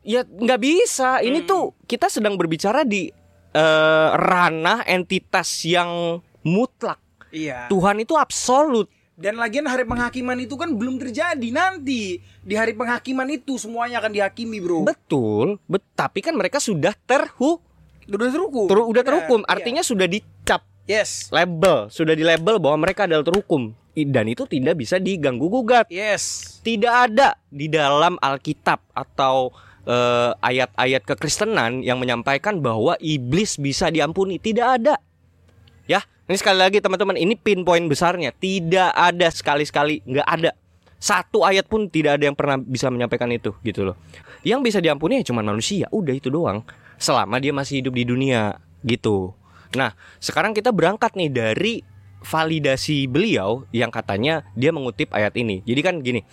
ya 0.00 0.24
nggak 0.24 0.56
bisa. 0.56 1.20
Ini 1.20 1.44
tuh 1.44 1.76
kita 1.84 2.08
sedang 2.08 2.40
berbicara 2.40 2.80
di 2.82 3.12
eh, 3.52 4.08
ranah 4.16 4.88
entitas 4.88 5.68
yang 5.68 6.16
mutlak. 6.40 6.96
Iya. 7.28 7.68
Tuhan 7.68 8.00
itu 8.00 8.16
absolut. 8.16 8.88
Dan 9.14 9.38
lagian 9.38 9.68
hari 9.68 9.86
penghakiman 9.86 10.34
itu 10.42 10.56
kan 10.56 10.74
belum 10.74 10.98
terjadi 10.98 11.48
nanti. 11.52 12.18
Di 12.40 12.54
hari 12.56 12.74
penghakiman 12.74 13.30
itu 13.30 13.60
semuanya 13.60 14.02
akan 14.02 14.10
dihakimi, 14.10 14.58
Bro. 14.58 14.82
Betul, 14.82 15.62
bet 15.70 15.86
tapi 15.94 16.18
kan 16.18 16.34
mereka 16.34 16.58
sudah 16.58 16.96
terhu 16.98 17.62
Udah 18.04 18.28
terhukum. 18.28 18.66
ter- 18.66 18.80
udah 18.80 18.90
Benar, 18.90 19.06
terhukum. 19.06 19.40
iya. 19.44 19.50
Artinya 19.54 19.82
sudah 19.86 20.10
dicap 20.10 20.66
Yes. 20.84 21.32
label, 21.32 21.88
sudah 21.88 22.12
di 22.12 22.20
label 22.20 22.60
bahwa 22.60 22.84
mereka 22.84 23.08
adalah 23.08 23.24
terhukum. 23.24 23.72
Dan 23.94 24.26
itu 24.26 24.44
tidak 24.44 24.74
bisa 24.82 24.98
diganggu 24.98 25.46
gugat. 25.46 25.86
Yes. 25.86 26.56
Tidak 26.66 26.90
ada 26.90 27.38
di 27.46 27.70
dalam 27.70 28.18
Alkitab 28.18 28.82
atau 28.90 29.54
eh, 29.86 30.32
ayat-ayat 30.34 31.06
kekristenan 31.06 31.80
yang 31.80 32.02
menyampaikan 32.02 32.58
bahwa 32.58 32.98
iblis 32.98 33.56
bisa 33.56 33.88
diampuni. 33.88 34.42
Tidak 34.42 34.66
ada. 34.66 34.98
Ya, 35.86 36.02
ini 36.24 36.36
sekali 36.40 36.56
lagi 36.56 36.80
teman-teman, 36.80 37.20
ini 37.20 37.36
pinpoint 37.36 37.84
besarnya. 37.84 38.32
Tidak 38.32 38.96
ada 38.96 39.28
sekali-sekali, 39.28 40.00
nggak 40.08 40.28
ada. 40.28 40.50
Satu 40.96 41.44
ayat 41.44 41.68
pun 41.68 41.84
tidak 41.92 42.16
ada 42.16 42.24
yang 42.32 42.36
pernah 42.36 42.56
bisa 42.56 42.88
menyampaikan 42.88 43.28
itu, 43.28 43.52
gitu 43.60 43.84
loh. 43.92 43.96
Yang 44.40 44.72
bisa 44.72 44.78
diampuni 44.80 45.20
ya 45.20 45.28
cuma 45.28 45.44
manusia, 45.44 45.84
udah 45.92 46.16
itu 46.16 46.32
doang. 46.32 46.64
Selama 46.96 47.36
dia 47.36 47.52
masih 47.52 47.84
hidup 47.84 47.92
di 47.92 48.04
dunia, 48.08 48.56
gitu. 48.80 49.36
Nah, 49.74 49.92
sekarang 50.22 50.54
kita 50.54 50.70
berangkat 50.70 51.14
nih 51.18 51.30
dari 51.30 51.74
validasi 52.24 53.04
beliau 53.06 53.68
yang 53.70 53.92
katanya 53.92 54.42
dia 54.56 54.72
mengutip 54.72 55.12
ayat 55.12 55.36
ini. 55.36 55.60
Jadi 55.68 55.80
kan 55.84 56.00
gini, 56.00 56.24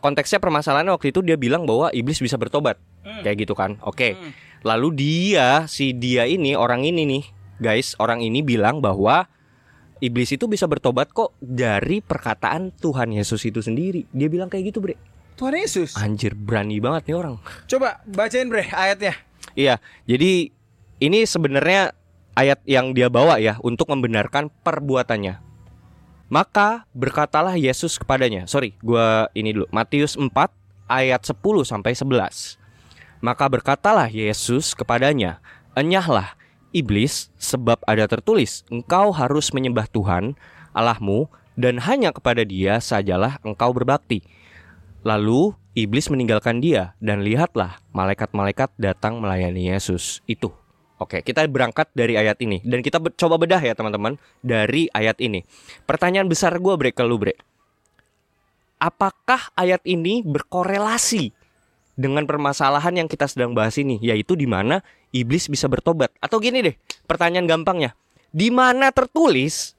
konteksnya 0.00 0.40
permasalahannya 0.40 0.96
waktu 0.96 1.12
itu 1.12 1.20
dia 1.20 1.36
bilang 1.36 1.68
bahwa 1.68 1.92
iblis 1.92 2.18
bisa 2.18 2.40
bertobat. 2.40 2.80
Kayak 3.04 3.44
gitu 3.44 3.54
kan. 3.54 3.76
Oke. 3.84 4.16
Hmm. 4.16 4.32
Lalu 4.64 4.88
dia 4.96 5.68
si 5.68 5.92
dia 5.92 6.24
ini 6.24 6.56
orang 6.56 6.88
ini 6.88 7.04
nih, 7.04 7.24
guys, 7.60 7.92
orang 8.00 8.24
ini 8.24 8.40
bilang 8.40 8.80
bahwa 8.80 9.28
iblis 10.00 10.32
itu 10.32 10.48
bisa 10.48 10.64
bertobat 10.64 11.12
kok 11.12 11.36
dari 11.36 12.00
perkataan 12.00 12.72
Tuhan 12.80 13.12
Yesus 13.12 13.44
itu 13.44 13.60
sendiri. 13.60 14.08
Dia 14.08 14.32
bilang 14.32 14.48
kayak 14.48 14.72
gitu, 14.72 14.80
Bre. 14.80 14.96
Tuhan 15.36 15.52
Yesus. 15.60 16.00
Anjir, 16.00 16.32
berani 16.32 16.80
banget 16.80 17.12
nih 17.12 17.16
orang. 17.20 17.36
Coba 17.68 18.00
bacain, 18.08 18.48
Bre, 18.48 18.72
ayatnya. 18.72 19.20
Iya, 19.52 19.76
jadi 20.08 20.48
ini 21.04 21.18
sebenarnya 21.28 21.92
ayat 22.34 22.60
yang 22.66 22.92
dia 22.92 23.06
bawa 23.10 23.38
ya 23.38 23.58
untuk 23.62 23.90
membenarkan 23.90 24.50
perbuatannya. 24.62 25.40
Maka 26.28 26.88
berkatalah 26.90 27.54
Yesus 27.54 27.94
kepadanya. 27.94 28.50
Sorry, 28.50 28.74
gua 28.82 29.30
ini 29.38 29.54
dulu. 29.54 29.70
Matius 29.70 30.18
4 30.18 30.30
ayat 30.90 31.22
10 31.22 31.62
sampai 31.62 31.94
11. 31.94 32.58
Maka 33.22 33.44
berkatalah 33.48 34.10
Yesus 34.10 34.74
kepadanya, 34.76 35.40
"Enyahlah, 35.78 36.36
iblis, 36.74 37.32
sebab 37.38 37.80
ada 37.86 38.04
tertulis, 38.10 38.66
engkau 38.68 39.14
harus 39.14 39.54
menyembah 39.54 39.88
Tuhan 39.88 40.36
Allahmu 40.74 41.30
dan 41.54 41.78
hanya 41.80 42.10
kepada 42.10 42.42
Dia 42.42 42.82
sajalah 42.82 43.38
engkau 43.46 43.72
berbakti." 43.72 44.26
Lalu 45.04 45.52
iblis 45.76 46.08
meninggalkan 46.08 46.64
dia 46.64 46.96
dan 46.96 47.20
lihatlah 47.20 47.76
malaikat-malaikat 47.92 48.72
datang 48.80 49.20
melayani 49.20 49.68
Yesus. 49.68 50.24
Itu. 50.24 50.63
Oke, 51.04 51.20
kita 51.20 51.44
berangkat 51.44 51.92
dari 51.92 52.16
ayat 52.16 52.40
ini 52.40 52.64
dan 52.64 52.80
kita 52.80 52.96
be- 52.96 53.12
coba 53.12 53.36
bedah 53.36 53.60
ya 53.60 53.76
teman-teman 53.76 54.16
dari 54.40 54.88
ayat 54.96 55.20
ini. 55.20 55.44
Pertanyaan 55.84 56.32
besar 56.32 56.56
gue 56.56 56.72
bre 56.80 56.96
ke 56.96 57.04
lu 57.04 57.20
bre. 57.20 57.36
Apakah 58.80 59.52
ayat 59.52 59.84
ini 59.84 60.24
berkorelasi 60.24 61.36
dengan 61.92 62.24
permasalahan 62.24 63.04
yang 63.04 63.08
kita 63.08 63.28
sedang 63.28 63.52
bahas 63.52 63.76
ini, 63.76 64.00
yaitu 64.00 64.32
di 64.32 64.48
mana 64.48 64.80
iblis 65.12 65.52
bisa 65.52 65.68
bertobat? 65.68 66.08
Atau 66.24 66.40
gini 66.40 66.64
deh, 66.64 66.76
pertanyaan 67.04 67.44
gampangnya, 67.44 67.92
di 68.32 68.48
mana 68.48 68.88
tertulis 68.88 69.76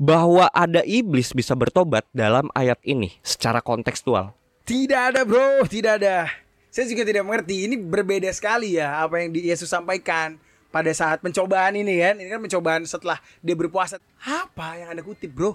bahwa 0.00 0.48
ada 0.48 0.80
iblis 0.88 1.36
bisa 1.36 1.52
bertobat 1.52 2.08
dalam 2.16 2.48
ayat 2.56 2.80
ini 2.88 3.20
secara 3.20 3.60
kontekstual? 3.60 4.32
Tidak 4.64 5.12
ada 5.12 5.28
bro, 5.28 5.68
tidak 5.68 6.00
ada. 6.00 6.32
Saya 6.72 6.88
juga 6.88 7.04
tidak 7.04 7.28
mengerti. 7.28 7.68
Ini 7.68 7.76
berbeda 7.78 8.32
sekali 8.32 8.80
ya 8.80 9.04
apa 9.04 9.20
yang 9.20 9.30
Yesus 9.36 9.68
sampaikan 9.68 10.40
pada 10.74 10.90
saat 10.90 11.22
pencobaan 11.22 11.78
ini 11.78 12.02
kan. 12.02 12.18
Ini 12.18 12.26
kan 12.26 12.42
pencobaan 12.42 12.82
setelah 12.82 13.22
dia 13.38 13.54
berpuasa. 13.54 14.02
Apa 14.18 14.74
yang 14.74 14.90
anda 14.90 15.06
kutip 15.06 15.30
bro? 15.30 15.54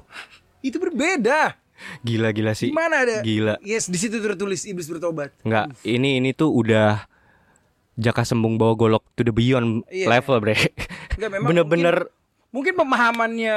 Itu 0.64 0.80
berbeda. 0.80 1.60
Gila 2.00 2.32
gila 2.32 2.56
sih. 2.56 2.72
Mana 2.72 3.04
ada? 3.04 3.20
Gila. 3.20 3.60
Yes, 3.60 3.92
di 3.92 4.00
situ 4.00 4.24
tertulis 4.24 4.64
iblis 4.64 4.88
bertobat. 4.88 5.36
Enggak, 5.44 5.76
ini 5.84 6.24
ini 6.24 6.32
tuh 6.32 6.52
udah 6.52 7.04
jaka 8.00 8.24
sembung 8.24 8.56
bawa 8.56 8.80
golok 8.80 9.04
to 9.16 9.28
the 9.28 9.36
beyond 9.36 9.84
Iya. 9.92 10.08
level, 10.08 10.40
Bre. 10.40 10.56
Enggak 11.20 11.30
memang 11.36 11.48
Bener-bener 11.52 11.96
mungkin, 12.08 12.52
mungkin 12.56 12.74
pemahamannya 12.80 13.56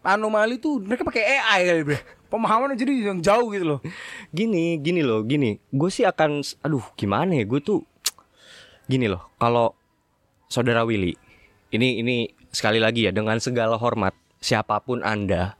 anomali 0.00 0.56
tuh 0.56 0.80
mereka 0.80 1.04
pakai 1.04 1.40
AI 1.40 1.60
kali 1.68 1.82
bro. 1.84 1.98
Pemahamannya 2.30 2.76
jadi 2.78 2.92
yang 3.10 3.20
jauh 3.20 3.50
gitu 3.50 3.64
loh. 3.66 3.80
gini, 4.30 4.78
gini 4.78 5.00
loh, 5.02 5.20
gini. 5.24 5.58
Gue 5.68 5.90
sih 5.90 6.04
akan 6.06 6.40
aduh, 6.60 6.84
gimana 6.94 7.34
ya? 7.34 7.44
Gue 7.44 7.58
tuh 7.58 7.82
gini 8.84 9.08
loh, 9.08 9.32
kalau 9.36 9.74
Saudara 10.50 10.82
Willy, 10.82 11.14
ini 11.70 12.02
ini 12.02 12.26
sekali 12.50 12.82
lagi 12.82 13.06
ya 13.06 13.14
dengan 13.14 13.38
segala 13.38 13.78
hormat 13.78 14.10
siapa 14.42 14.82
pun 14.82 14.98
Anda, 15.06 15.54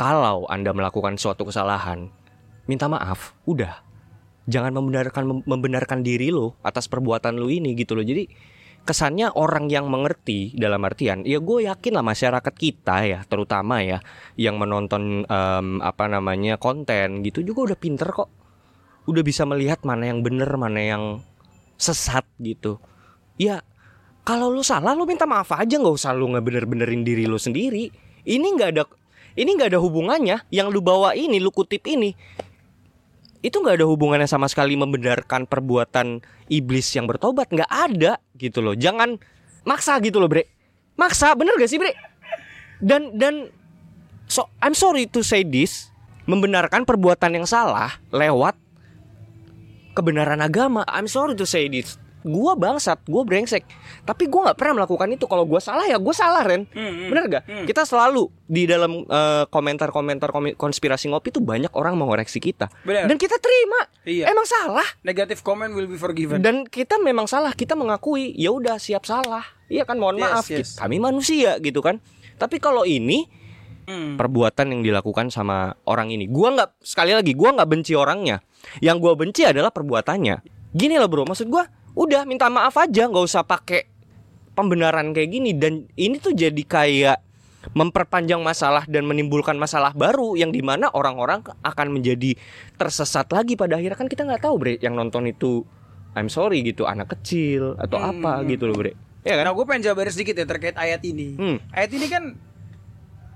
kalau 0.00 0.48
Anda 0.48 0.72
melakukan 0.72 1.20
suatu 1.20 1.44
kesalahan, 1.44 2.08
minta 2.64 2.88
maaf, 2.88 3.36
udah. 3.44 3.84
Jangan 4.48 4.72
membenarkan 4.72 5.22
mem- 5.28 5.44
membenarkan 5.44 6.00
diri 6.00 6.32
lo 6.32 6.56
atas 6.64 6.88
perbuatan 6.88 7.36
lo 7.36 7.52
ini 7.52 7.76
gitu 7.76 7.92
loh. 7.92 8.00
Jadi 8.00 8.24
kesannya 8.88 9.36
orang 9.36 9.68
yang 9.68 9.86
mengerti 9.92 10.56
dalam 10.56 10.82
artian 10.82 11.22
ya 11.22 11.38
gue 11.38 11.70
yakin 11.70 11.92
lah 11.94 12.02
masyarakat 12.02 12.54
kita 12.56 12.96
ya 13.06 13.20
terutama 13.30 13.78
ya 13.78 14.02
yang 14.34 14.58
menonton 14.58 15.22
em, 15.22 15.78
apa 15.78 16.10
namanya 16.10 16.58
konten 16.58 17.22
gitu 17.22 17.46
juga 17.46 17.70
udah 17.70 17.78
pinter 17.78 18.10
kok 18.10 18.26
udah 19.06 19.22
bisa 19.22 19.46
melihat 19.46 19.86
mana 19.86 20.10
yang 20.10 20.26
bener 20.26 20.50
mana 20.58 20.82
yang 20.82 21.04
sesat 21.78 22.26
gitu 22.42 22.82
ya 23.38 23.62
kalau 24.22 24.54
lu 24.54 24.62
salah 24.62 24.94
lu 24.94 25.02
minta 25.02 25.26
maaf 25.26 25.50
aja. 25.50 25.74
Nggak 25.78 25.94
usah 25.98 26.14
lu 26.14 26.30
ngebener-benerin 26.30 27.02
diri 27.02 27.26
lu 27.26 27.38
sendiri. 27.38 27.90
Ini 28.22 28.46
nggak 28.54 28.70
ada 28.78 28.84
ini 29.34 29.50
nggak 29.58 29.74
ada 29.74 29.80
hubungannya. 29.82 30.46
Yang 30.54 30.68
lu 30.78 30.80
bawa 30.82 31.18
ini 31.18 31.42
lu 31.42 31.50
kutip 31.50 31.82
ini. 31.90 32.14
Itu 33.42 33.58
nggak 33.58 33.82
ada 33.82 33.86
hubungannya 33.90 34.30
sama 34.30 34.46
sekali 34.46 34.78
membenarkan 34.78 35.50
perbuatan 35.50 36.22
iblis 36.46 36.86
yang 36.94 37.10
bertobat. 37.10 37.50
Nggak 37.50 37.70
ada 37.70 38.22
gitu 38.38 38.62
loh. 38.62 38.78
Jangan 38.78 39.18
maksa 39.66 39.98
gitu 39.98 40.22
loh 40.22 40.30
bre. 40.30 40.46
Maksa 40.94 41.34
bener 41.34 41.58
gak 41.58 41.70
sih 41.70 41.82
bre? 41.82 41.90
Dan 42.78 43.18
dan 43.18 43.50
so 44.30 44.46
I'm 44.62 44.78
sorry 44.78 45.10
to 45.10 45.26
say 45.26 45.42
this. 45.42 45.90
Membenarkan 46.30 46.86
perbuatan 46.86 47.34
yang 47.34 47.50
salah 47.50 47.98
lewat 48.14 48.54
kebenaran 49.98 50.38
agama. 50.38 50.86
I'm 50.86 51.10
sorry 51.10 51.34
to 51.34 51.42
say 51.42 51.66
this 51.66 51.98
gua 52.22 52.52
bangsat 52.52 53.02
gua 53.04 53.22
brengsek. 53.22 53.66
Tapi 54.02 54.26
gua 54.26 54.46
nggak 54.46 54.56
pernah 54.56 54.74
melakukan 54.78 55.08
itu. 55.08 55.24
Kalau 55.24 55.42
gua 55.42 55.58
salah 55.58 55.84
ya 55.84 55.96
gua 55.96 56.10
salah 56.10 56.40
Ren. 56.40 56.66
Bener 56.72 57.24
gak 57.28 57.44
kita 57.64 57.82
selalu 57.82 58.26
di 58.44 58.64
dalam 58.64 59.02
eh, 59.02 59.44
komentar-komentar 59.46 60.28
komi- 60.28 60.52
konspirasi 60.52 61.06
ngopi 61.06 61.30
tuh 61.30 61.40
banyak 61.40 61.70
orang 61.72 61.94
mengoreksi 61.94 62.38
kita. 62.38 62.66
Bener. 62.82 63.06
dan 63.06 63.16
kita 63.16 63.36
terima. 63.36 63.80
Iya. 64.02 64.26
emang 64.28 64.44
salah. 64.44 64.86
Negative 65.00 65.38
comment 65.40 65.70
will 65.70 65.86
be 65.86 65.94
forgiven. 65.94 66.38
dan 66.38 66.64
kita 66.64 66.96
memang 66.96 67.24
salah. 67.24 67.50
Kita 67.50 67.72
mengakui 67.72 68.32
ya 68.32 68.50
udah 68.50 68.76
siap 68.76 69.02
salah. 69.02 69.42
Iya 69.66 69.82
kan? 69.82 69.96
Mohon 69.96 70.16
Yes, 70.18 70.26
maaf. 70.26 70.44
yes. 70.46 70.68
kami 70.76 70.98
manusia 70.98 71.56
gitu 71.58 71.80
kan? 71.80 71.98
Tapi 72.34 72.58
kalau 72.58 72.82
ini 72.82 73.40
Hmm. 73.82 74.14
perbuatan 74.14 74.70
yang 74.70 74.82
dilakukan 74.86 75.26
sama 75.28 75.74
orang 75.84 76.06
ini 76.08 76.30
gua 76.30 76.54
nggak 76.54 76.70
sekali 76.78 77.10
lagi 77.10 77.34
gua 77.34 77.50
nggak 77.50 77.66
benci 77.66 77.98
orangnya. 77.98 78.38
Yang 78.78 78.96
gua 79.00 79.12
benci 79.18 79.42
adalah 79.42 79.74
perbuatannya. 79.74 80.38
Gini 80.70 80.94
loh 80.94 81.10
bro. 81.10 81.26
Maksud 81.26 81.50
gua 81.50 81.66
udah 81.92 82.24
minta 82.24 82.48
maaf 82.48 82.76
aja 82.80 83.08
nggak 83.08 83.24
usah 83.24 83.44
pakai 83.44 83.88
pembenaran 84.52 85.12
kayak 85.12 85.30
gini 85.32 85.50
dan 85.56 85.88
ini 85.96 86.16
tuh 86.20 86.32
jadi 86.32 86.62
kayak 86.64 87.18
memperpanjang 87.72 88.42
masalah 88.42 88.82
dan 88.90 89.06
menimbulkan 89.06 89.54
masalah 89.54 89.94
baru 89.94 90.34
yang 90.34 90.50
di 90.50 90.60
mana 90.66 90.90
orang-orang 90.90 91.46
akan 91.62 91.88
menjadi 91.94 92.34
tersesat 92.74 93.30
lagi 93.30 93.54
pada 93.54 93.78
akhirnya 93.78 93.94
kan 93.94 94.10
kita 94.10 94.26
nggak 94.26 94.42
tahu 94.42 94.58
bre 94.58 94.74
yang 94.82 94.98
nonton 94.98 95.30
itu 95.30 95.62
I'm 96.12 96.26
sorry 96.28 96.60
gitu 96.66 96.84
anak 96.90 97.14
kecil 97.14 97.78
atau 97.78 97.96
Hmm, 98.02 98.18
apa 98.18 98.42
gitu 98.50 98.66
loh 98.66 98.74
bre 98.74 98.98
ya 99.22 99.38
kan 99.38 99.46
Nah, 99.46 99.54
gue 99.54 99.64
pengen 99.64 99.82
jabarin 99.86 100.10
sedikit 100.10 100.34
ya 100.34 100.46
terkait 100.46 100.74
ayat 100.74 100.98
ini. 101.06 101.38
Hmm. 101.38 101.56
Ayat 101.70 101.94
ini 101.94 102.06
kan 102.10 102.34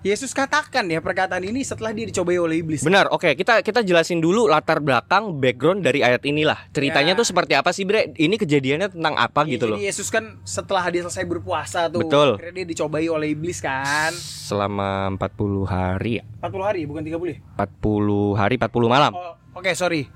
Yesus 0.06 0.30
katakan 0.30 0.86
ya 0.86 1.02
perkataan 1.02 1.42
ini 1.42 1.66
setelah 1.66 1.90
dia 1.90 2.06
dicobai 2.06 2.38
oleh 2.38 2.62
iblis. 2.62 2.86
Benar, 2.86 3.10
oke 3.10 3.34
kita 3.34 3.58
kita 3.58 3.82
jelasin 3.82 4.22
dulu 4.22 4.46
latar 4.46 4.78
belakang 4.78 5.34
background 5.34 5.82
dari 5.82 5.98
ayat 5.98 6.22
inilah. 6.22 6.70
Ceritanya 6.70 7.10
Ya. 7.10 7.18
tuh 7.18 7.26
seperti 7.26 7.58
apa 7.58 7.74
sih, 7.74 7.82
Bre? 7.82 8.14
Ini 8.14 8.38
kejadiannya 8.38 8.94
tentang 8.94 9.18
apa 9.18 9.42
Iya, 9.42 9.58
gitu 9.58 9.64
loh? 9.66 9.74
Jadi 9.74 9.90
Yesus 9.90 10.06
kan 10.06 10.38
setelah 10.46 10.86
dia 10.86 11.02
selesai 11.02 11.26
berpuasa 11.26 11.90
tuh, 11.90 12.06
Betul. 12.06 12.38
dia 12.38 12.62
dicobai 12.62 13.10
oleh 13.10 13.34
iblis 13.34 13.58
kan. 13.58 14.14
Selama 14.14 15.10
40 15.10 15.66
hari 15.66 16.22
ya. 16.22 16.24
40 16.38 16.62
hari 16.62 16.80
bukan 16.86 17.02
30 17.02 17.26
ya? 17.26 17.38
40 17.58 18.38
hari 18.38 18.54
40 18.62 18.86
malam. 18.86 19.10
Oh, 19.10 19.34
Oke, 19.58 19.74
sorry. 19.74 20.06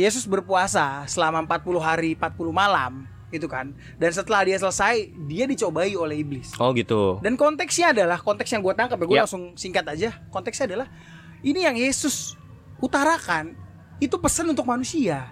Yesus 0.00 0.24
berpuasa 0.24 1.04
selama 1.04 1.44
40 1.44 1.76
hari 1.76 2.16
40 2.16 2.56
malam 2.56 3.04
itu 3.30 3.46
kan. 3.46 3.72
Dan 3.96 4.10
setelah 4.10 4.42
dia 4.42 4.58
selesai, 4.58 5.10
dia 5.26 5.46
dicobai 5.46 5.94
oleh 5.94 6.20
iblis. 6.22 6.50
Oh 6.58 6.74
gitu. 6.74 7.18
Dan 7.22 7.38
konteksnya 7.38 7.94
adalah 7.94 8.18
konteks 8.18 8.50
yang 8.50 8.62
gue 8.62 8.74
tangkap 8.74 8.98
ya, 8.98 9.06
gue 9.06 9.16
Ya. 9.16 9.22
langsung 9.26 9.54
singkat 9.54 9.86
aja. 9.86 10.18
Konteksnya 10.30 10.66
adalah 10.74 10.86
ini 11.40 11.64
yang 11.64 11.78
Yesus 11.78 12.34
utarakan 12.78 13.54
itu 13.98 14.16
pesan 14.18 14.50
untuk 14.50 14.66
manusia. 14.66 15.30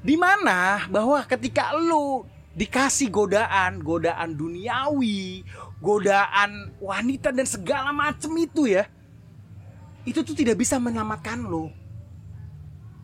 Di 0.00 0.16
mana 0.16 0.88
bahwa 0.88 1.20
ketika 1.28 1.76
lu 1.76 2.24
dikasih 2.56 3.12
godaan, 3.12 3.84
godaan 3.84 4.32
duniawi, 4.32 5.44
godaan 5.78 6.72
wanita 6.80 7.30
dan 7.30 7.44
segala 7.44 7.92
macam 7.92 8.32
itu 8.40 8.64
ya, 8.64 8.88
itu 10.08 10.24
tuh 10.24 10.32
tidak 10.32 10.56
bisa 10.56 10.80
menyelamatkan 10.80 11.44
lo. 11.44 11.68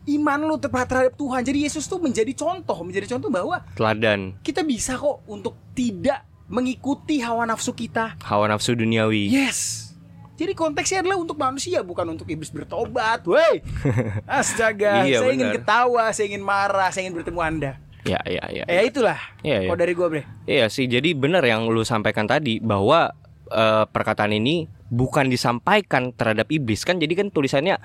Iman 0.07 0.39
lu 0.41 0.55
tepat 0.55 0.87
terhadap 0.87 1.13
Tuhan. 1.13 1.43
Jadi 1.43 1.67
Yesus 1.67 1.83
tuh 1.83 1.99
menjadi 1.99 2.31
contoh, 2.31 2.79
menjadi 2.79 3.11
contoh 3.11 3.27
bahwa 3.27 3.59
Teladan 3.75 4.39
kita 4.39 4.63
bisa 4.63 4.95
kok 4.95 5.27
untuk 5.27 5.59
tidak 5.75 6.23
mengikuti 6.47 7.19
hawa 7.19 7.43
nafsu 7.43 7.75
kita. 7.75 8.15
hawa 8.23 8.47
nafsu 8.47 8.71
duniawi. 8.71 9.27
Yes. 9.27 9.91
Jadi 10.37 10.53
konteksnya 10.53 11.01
adalah 11.01 11.17
untuk 11.17 11.35
manusia 11.35 11.81
bukan 11.81 12.13
untuk 12.13 12.29
iblis 12.29 12.47
bertobat. 12.47 13.25
Woi. 13.25 13.59
Astaga, 14.29 15.03
Iya, 15.03 15.19
saya 15.19 15.33
ingin 15.33 15.49
ketawa, 15.51 16.13
saya 16.13 16.25
ingin 16.29 16.43
marah, 16.45 16.87
saya 16.93 17.09
ingin 17.09 17.19
bertemu 17.19 17.39
Anda. 17.41 17.71
Ya, 18.05 18.21
ya, 18.23 18.45
ya. 18.47 18.63
Ya 18.63 18.81
itulah. 18.85 19.19
Iya, 19.43 19.65
iya. 19.65 19.67
Kalau 19.67 19.79
dari 19.81 19.91
gua, 19.91 20.07
Bre. 20.07 20.23
Iya 20.47 20.71
sih, 20.71 20.87
jadi 20.87 21.11
benar 21.11 21.43
yang 21.43 21.67
lu 21.67 21.83
sampaikan 21.83 22.29
tadi 22.29 22.61
bahwa 22.61 23.11
eh, 23.49 23.83
perkataan 23.89 24.31
ini 24.31 24.69
bukan 24.87 25.27
disampaikan 25.27 26.15
terhadap 26.15 26.47
iblis 26.47 26.85
kan. 26.87 26.95
Jadi 26.95 27.17
kan 27.17 27.27
tulisannya 27.27 27.75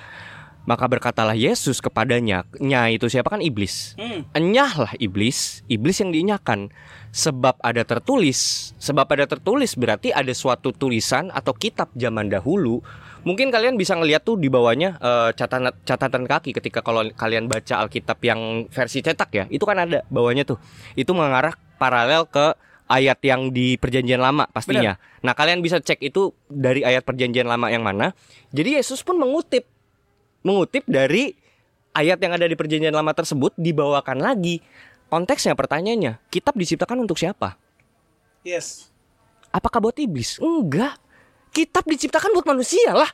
maka 0.62 0.86
berkatalah 0.86 1.34
Yesus 1.34 1.82
kepadanya, 1.82 2.46
nya 2.62 2.86
itu 2.86 3.10
siapa 3.10 3.34
kan 3.34 3.42
iblis. 3.42 3.98
Hmm. 3.98 4.22
Enyahlah 4.30 4.94
iblis, 5.02 5.66
iblis 5.66 5.98
yang 5.98 6.14
dinyahkan. 6.14 6.70
Sebab 7.12 7.60
ada 7.60 7.84
tertulis, 7.84 8.72
sebab 8.80 9.04
ada 9.04 9.28
tertulis 9.28 9.76
berarti 9.76 10.14
ada 10.14 10.32
suatu 10.32 10.72
tulisan 10.72 11.28
atau 11.34 11.52
kitab 11.52 11.92
zaman 11.92 12.30
dahulu. 12.32 12.80
Mungkin 13.22 13.52
kalian 13.52 13.78
bisa 13.78 13.94
ngeliat 13.94 14.24
tuh 14.24 14.40
di 14.40 14.48
bawahnya 14.48 14.98
eh, 14.98 15.30
catatan 15.36 15.70
catatan 15.84 16.24
kaki 16.24 16.56
ketika 16.56 16.80
kalau 16.80 17.04
kalian 17.14 17.46
baca 17.46 17.84
Alkitab 17.84 18.18
yang 18.24 18.66
versi 18.72 19.04
cetak 19.04 19.30
ya, 19.34 19.44
itu 19.52 19.62
kan 19.66 19.82
ada 19.82 20.06
bawahnya 20.08 20.48
tuh. 20.48 20.58
Itu 20.96 21.12
mengarah 21.12 21.52
paralel 21.76 22.26
ke 22.30 22.54
ayat 22.92 23.18
yang 23.24 23.50
di 23.50 23.80
perjanjian 23.80 24.20
lama 24.20 24.44
pastinya. 24.52 25.00
Nah, 25.24 25.32
kalian 25.32 25.64
bisa 25.64 25.80
cek 25.80 26.02
itu 26.04 26.36
dari 26.52 26.84
ayat 26.84 27.06
perjanjian 27.08 27.48
lama 27.48 27.72
yang 27.72 27.80
mana. 27.80 28.12
Jadi 28.52 28.76
Yesus 28.76 29.00
pun 29.00 29.16
mengutip 29.16 29.64
mengutip 30.42 30.84
dari 30.86 31.34
ayat 31.94 32.18
yang 32.18 32.34
ada 32.34 32.46
di 32.46 32.54
perjanjian 32.54 32.94
lama 32.94 33.10
tersebut 33.14 33.54
dibawakan 33.58 34.18
lagi 34.22 34.62
konteksnya 35.12 35.52
pertanyaannya, 35.52 36.24
kitab 36.32 36.56
diciptakan 36.56 37.04
untuk 37.04 37.20
siapa? 37.20 37.60
Yes. 38.40 38.88
Apakah 39.52 39.84
buat 39.84 39.96
iblis? 40.00 40.40
Enggak. 40.40 40.96
Kitab 41.52 41.84
diciptakan 41.84 42.32
buat 42.32 42.48
manusia 42.48 42.96
lah. 42.96 43.12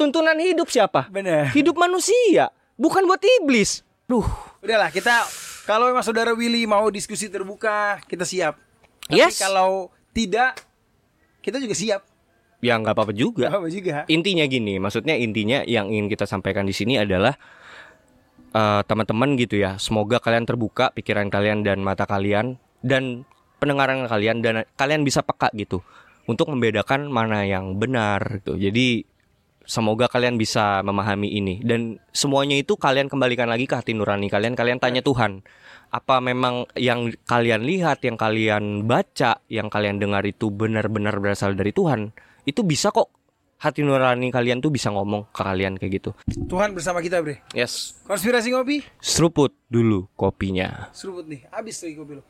Tuntunan 0.00 0.32
hidup 0.40 0.72
siapa? 0.72 1.04
Bener. 1.12 1.52
Hidup 1.52 1.76
manusia, 1.76 2.48
bukan 2.80 3.04
buat 3.04 3.20
iblis. 3.20 3.84
Duh. 4.08 4.24
Udahlah 4.64 4.88
kita 4.88 5.28
kalau 5.68 5.92
memang 5.92 6.00
saudara 6.00 6.32
Willy 6.32 6.64
mau 6.64 6.88
diskusi 6.88 7.28
terbuka 7.28 8.00
kita 8.08 8.24
siap. 8.24 8.56
Tapi 9.04 9.20
Yes. 9.20 9.36
kalau 9.36 9.92
tidak 10.16 10.56
kita 11.44 11.60
juga 11.60 11.76
siap. 11.76 12.00
Ya 12.64 12.80
nggak 12.80 12.96
apa-apa 12.96 13.12
juga. 13.12 13.52
Gak 13.52 13.60
apa 13.60 13.68
juga. 13.68 13.96
Intinya 14.08 14.44
gini, 14.48 14.80
maksudnya 14.80 15.20
intinya 15.20 15.60
yang 15.68 15.92
ingin 15.92 16.08
kita 16.08 16.24
sampaikan 16.24 16.64
di 16.64 16.72
sini 16.72 16.96
adalah 16.96 17.36
eh, 18.56 18.82
teman-teman 18.88 19.36
gitu 19.36 19.60
ya. 19.60 19.76
Semoga 19.76 20.16
kalian 20.16 20.48
terbuka 20.48 20.88
pikiran 20.96 21.28
kalian 21.28 21.60
dan 21.60 21.84
mata 21.84 22.08
kalian 22.08 22.56
dan 22.80 23.28
pendengaran 23.60 24.08
kalian 24.08 24.40
dan 24.40 24.64
kalian 24.80 25.04
bisa 25.04 25.20
peka 25.20 25.52
gitu 25.52 25.84
untuk 26.24 26.48
membedakan 26.48 27.12
mana 27.12 27.44
yang 27.44 27.76
benar 27.76 28.40
gitu. 28.40 28.56
Jadi 28.56 29.04
semoga 29.64 30.12
kalian 30.12 30.36
bisa 30.36 30.84
memahami 30.84 31.32
ini 31.40 31.64
dan 31.64 31.96
semuanya 32.12 32.60
itu 32.60 32.76
kalian 32.76 33.08
kembalikan 33.08 33.48
lagi 33.48 33.64
ke 33.64 33.76
hati 33.76 33.96
nurani 33.96 34.28
kalian. 34.28 34.56
Kalian 34.56 34.80
tanya 34.80 35.00
Tuhan, 35.00 35.44
apa 35.94 36.18
memang 36.18 36.66
yang 36.74 37.14
kalian 37.22 37.62
lihat, 37.62 38.02
yang 38.02 38.18
kalian 38.18 38.82
baca, 38.82 39.38
yang 39.46 39.70
kalian 39.70 40.02
dengar 40.02 40.26
itu 40.26 40.50
benar-benar 40.50 41.22
berasal 41.22 41.54
dari 41.54 41.70
Tuhan? 41.70 42.10
Itu 42.42 42.66
bisa 42.66 42.90
kok 42.90 43.14
hati 43.62 43.86
nurani 43.86 44.34
kalian 44.34 44.58
tuh 44.58 44.74
bisa 44.74 44.90
ngomong 44.90 45.30
ke 45.30 45.40
kalian 45.46 45.78
kayak 45.78 46.02
gitu. 46.02 46.10
Tuhan 46.50 46.74
bersama 46.74 46.98
kita, 46.98 47.22
Bre. 47.22 47.46
Yes. 47.54 47.94
Konspirasi 48.10 48.50
ngopi? 48.50 48.82
Seruput 48.98 49.54
dulu 49.70 50.10
kopinya. 50.18 50.90
Seruput 50.90 51.30
nih. 51.30 51.46
Habis 51.54 51.78
tuh 51.78 51.94
kopi 51.94 52.18
lo. 52.18 52.26